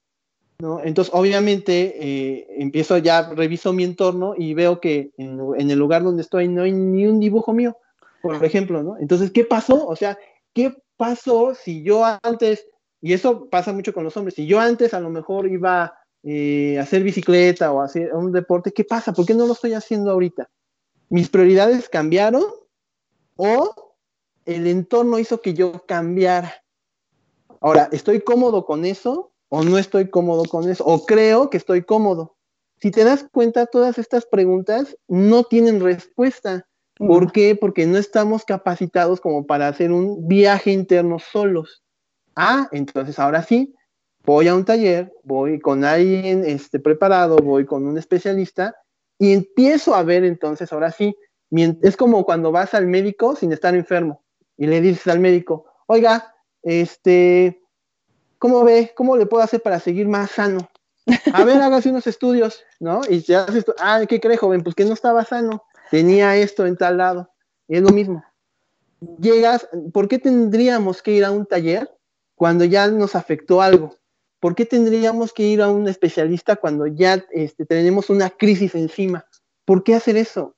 [0.84, 6.22] Entonces, obviamente, eh, empiezo ya, reviso mi entorno y veo que en, el lugar donde
[6.22, 7.78] estoy no hay ni un dibujo mío,
[8.22, 8.98] por ejemplo, ¿no?
[8.98, 9.88] Entonces, ¿qué pasó?
[9.88, 10.18] O sea,
[10.54, 12.68] ¿qué pasó si yo antes,
[13.02, 15.94] y eso pasa mucho con los hombres, si yo antes a lo mejor iba
[16.24, 19.14] eh, a hacer bicicleta o a hacer un deporte, ¿qué pasa?
[19.14, 20.50] ¿Por qué no lo estoy haciendo ahorita?
[21.10, 22.44] ¿Mis prioridades cambiaron
[23.36, 23.96] o
[24.46, 26.54] el entorno hizo que yo cambiara?
[27.60, 29.31] Ahora, ¿estoy cómodo con eso?
[29.54, 32.38] O no estoy cómodo con eso, o creo que estoy cómodo.
[32.80, 36.68] Si te das cuenta, todas estas preguntas no tienen respuesta.
[36.98, 37.56] ¿Por qué?
[37.56, 41.84] Porque no estamos capacitados como para hacer un viaje interno solos.
[42.36, 43.76] Ah, entonces ahora sí,
[44.24, 48.76] voy a un taller, voy con alguien este, preparado, voy con un especialista
[49.20, 51.16] y empiezo a ver entonces ahora sí.
[51.82, 54.24] Es como cuando vas al médico sin estar enfermo
[54.58, 56.34] y le dices al médico, oiga,
[56.64, 57.61] este,
[58.42, 58.92] ¿cómo ve?
[58.96, 60.68] ¿Cómo le puedo hacer para seguir más sano?
[61.32, 63.02] A ver, hágase unos estudios, ¿no?
[63.08, 64.64] Y ya haces esto, ah, ¿qué cree, joven?
[64.64, 67.30] Pues que no estaba sano, tenía esto en tal lado.
[67.68, 68.24] Y es lo mismo.
[69.20, 71.96] Llegas, ¿por qué tendríamos que ir a un taller
[72.34, 73.96] cuando ya nos afectó algo?
[74.40, 79.28] ¿Por qué tendríamos que ir a un especialista cuando ya este, tenemos una crisis encima?
[79.66, 80.56] ¿Por qué hacer eso?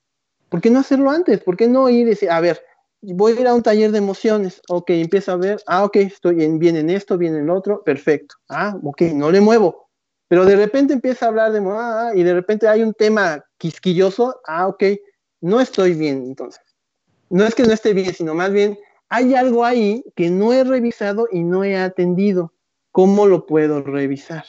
[0.48, 1.40] ¿Por qué no hacerlo antes?
[1.40, 2.64] ¿Por qué no ir y decir, a ver,
[3.12, 6.42] voy a ir a un taller de emociones, ok, empiezo a ver, ah, ok, estoy
[6.44, 9.88] en, bien en esto, bien en lo otro, perfecto, ah, ok, no le muevo,
[10.28, 14.40] pero de repente empieza a hablar de, ah, y de repente hay un tema quisquilloso,
[14.46, 14.84] ah, ok,
[15.40, 16.62] no estoy bien entonces.
[17.30, 18.78] No es que no esté bien, sino más bien
[19.08, 22.52] hay algo ahí que no he revisado y no he atendido.
[22.90, 24.44] ¿Cómo lo puedo revisar?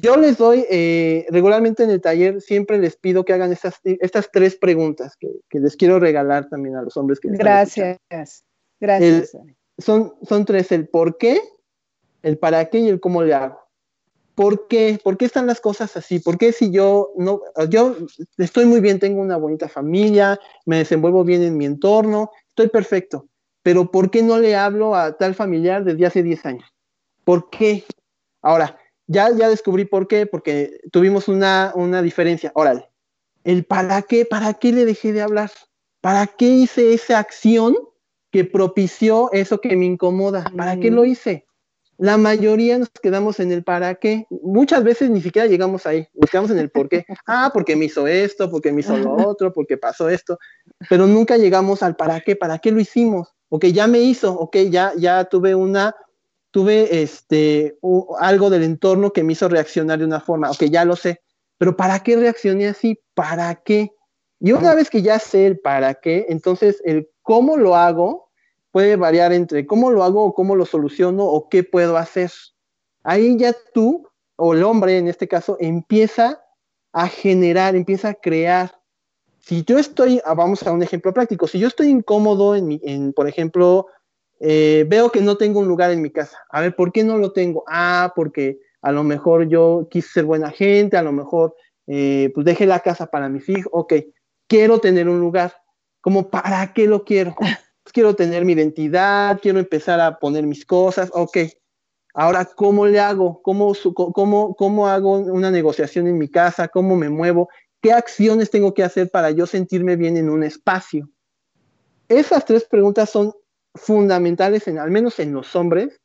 [0.00, 4.30] Yo les doy, eh, regularmente en el taller, siempre les pido que hagan estas, estas
[4.32, 7.98] tres preguntas que, les quiero regalar también a los hombres que Gracias,
[8.80, 9.36] gracias.
[9.78, 11.40] son, son tres, el por qué,
[12.22, 13.58] el para qué y el cómo le hago.
[14.34, 14.98] ¿Por qué?
[15.02, 16.18] ¿Por qué están las cosas así?
[16.18, 17.96] ¿Por qué si yo no, yo
[18.36, 23.28] estoy muy bien, tengo una bonita familia, me desenvuelvo bien en mi entorno, estoy perfecto,
[23.62, 26.74] pero ¿por qué no le hablo a tal familiar desde hace 10 años?
[27.22, 27.84] ¿Por qué?
[28.42, 28.76] Ahora,
[29.06, 32.52] ya, ya descubrí por qué, porque tuvimos una, una diferencia.
[32.54, 32.88] Órale,
[33.44, 35.50] el para qué, para qué le dejé de hablar,
[36.00, 37.76] para qué hice esa acción
[38.30, 41.46] que propició eso que me incomoda, ¿para qué lo hice?
[41.96, 44.26] La mayoría nos quedamos en el para qué.
[44.42, 47.04] Muchas veces ni siquiera llegamos ahí, nos quedamos en el por qué.
[47.26, 50.38] Ah, porque me hizo esto, porque me hizo lo otro, porque pasó esto,
[50.88, 53.28] pero nunca llegamos al para qué, para qué lo hicimos.
[53.48, 55.94] Ok, ya me hizo, ok, ya, ya tuve una,
[56.54, 57.76] tuve este,
[58.20, 61.20] algo del entorno que me hizo reaccionar de una forma, ok, ya lo sé,
[61.58, 63.00] pero ¿para qué reaccioné así?
[63.12, 63.90] ¿Para qué?
[64.38, 68.30] Y una vez que ya sé el para qué, entonces el cómo lo hago
[68.70, 72.30] puede variar entre cómo lo hago o cómo lo soluciono o qué puedo hacer.
[73.02, 76.40] Ahí ya tú, o el hombre en este caso, empieza
[76.92, 78.80] a generar, empieza a crear.
[79.40, 82.80] Si yo estoy, ah, vamos a un ejemplo práctico, si yo estoy incómodo en, mi,
[82.84, 83.88] en por ejemplo,
[84.46, 86.36] eh, veo que no tengo un lugar en mi casa.
[86.50, 87.64] A ver, ¿por qué no lo tengo?
[87.66, 91.54] Ah, porque a lo mejor yo quise ser buena gente, a lo mejor
[91.86, 93.70] eh, pues dejé la casa para mis hijos.
[93.72, 93.94] Ok,
[94.46, 95.54] quiero tener un lugar.
[96.02, 97.34] ¿Cómo para qué lo quiero?
[97.94, 101.38] quiero tener mi identidad, quiero empezar a poner mis cosas, ok.
[102.12, 103.40] Ahora, ¿cómo le hago?
[103.40, 106.68] ¿Cómo, cómo, cómo hago una negociación en mi casa?
[106.68, 107.48] ¿Cómo me muevo?
[107.80, 111.08] ¿Qué acciones tengo que hacer para yo sentirme bien en un espacio?
[112.08, 113.32] Esas tres preguntas son
[113.74, 116.00] fundamentales, en, al menos en los hombres,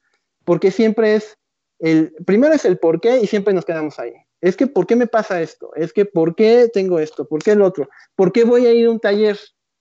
[0.46, 1.38] porque siempre es,
[1.80, 4.14] el primero es el por qué y siempre nos quedamos ahí.
[4.42, 5.72] Es que, ¿por qué me pasa esto?
[5.76, 7.28] Es que, ¿por qué tengo esto?
[7.28, 7.90] ¿Por qué el otro?
[8.16, 9.38] ¿Por qué voy a ir a un taller?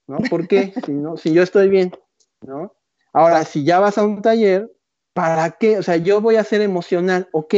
[0.08, 0.18] ¿no?
[0.28, 0.72] ¿Por qué?
[0.86, 1.92] Si, no, si yo estoy bien,
[2.40, 2.74] ¿no?
[3.12, 4.70] Ahora, si ya vas a un taller,
[5.12, 5.78] ¿para qué?
[5.78, 7.54] O sea, yo voy a ser emocional, ok,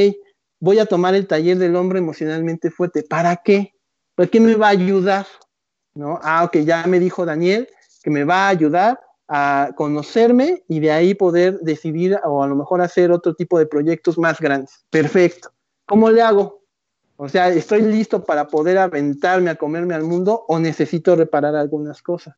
[0.61, 3.73] voy a tomar el taller del hombre emocionalmente fuerte, ¿para qué?
[4.15, 5.27] ¿Por qué me va a ayudar?
[5.95, 6.19] ¿No?
[6.23, 7.69] Ah, ok, ya me dijo Daniel
[8.03, 9.01] que me va a ayudar
[9.33, 13.67] a conocerme y de ahí poder decidir o a lo mejor hacer otro tipo de
[13.67, 14.85] proyectos más grandes.
[14.91, 15.53] Perfecto.
[15.87, 16.65] ¿Cómo le hago?
[17.15, 22.03] O sea, ¿estoy listo para poder aventarme a comerme al mundo o necesito reparar algunas
[22.03, 22.35] cosas?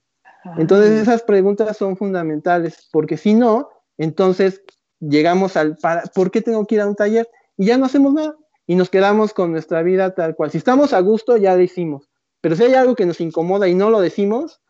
[0.58, 4.62] Entonces esas preguntas son fundamentales, porque si no, entonces
[5.00, 7.26] llegamos al, para, ¿por qué tengo que ir a un taller?
[7.56, 8.36] Y ya no hacemos nada
[8.66, 10.50] y nos quedamos con nuestra vida tal cual.
[10.50, 12.10] Si estamos a gusto, ya decimos,
[12.42, 14.60] pero si hay algo que nos incomoda y no lo decimos,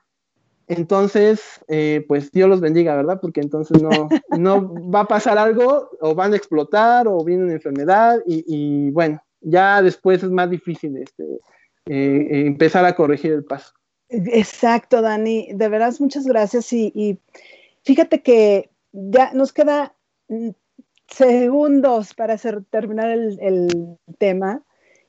[0.68, 3.18] entonces, eh, pues Dios los bendiga, ¿verdad?
[3.20, 4.08] Porque entonces no,
[4.38, 9.22] no va a pasar algo, o van a explotar, o viene una enfermedad, y bueno,
[9.42, 11.24] ya después es más difícil este,
[11.86, 13.72] eh, empezar a corregir el paso.
[14.08, 15.48] Exacto, Dani.
[15.52, 16.72] De veras, muchas gracias.
[16.72, 17.18] Y,
[17.82, 19.94] fíjate que ya nos queda
[20.28, 20.50] mm,
[21.08, 24.62] segundos para hacer, terminar el, tema.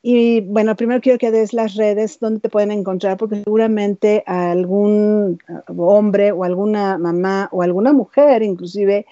[0.06, 5.40] Y bueno, primero quiero que des las redes donde te pueden encontrar, porque seguramente algún
[5.78, 9.06] hombre o alguna mamá o alguna mujer inclusive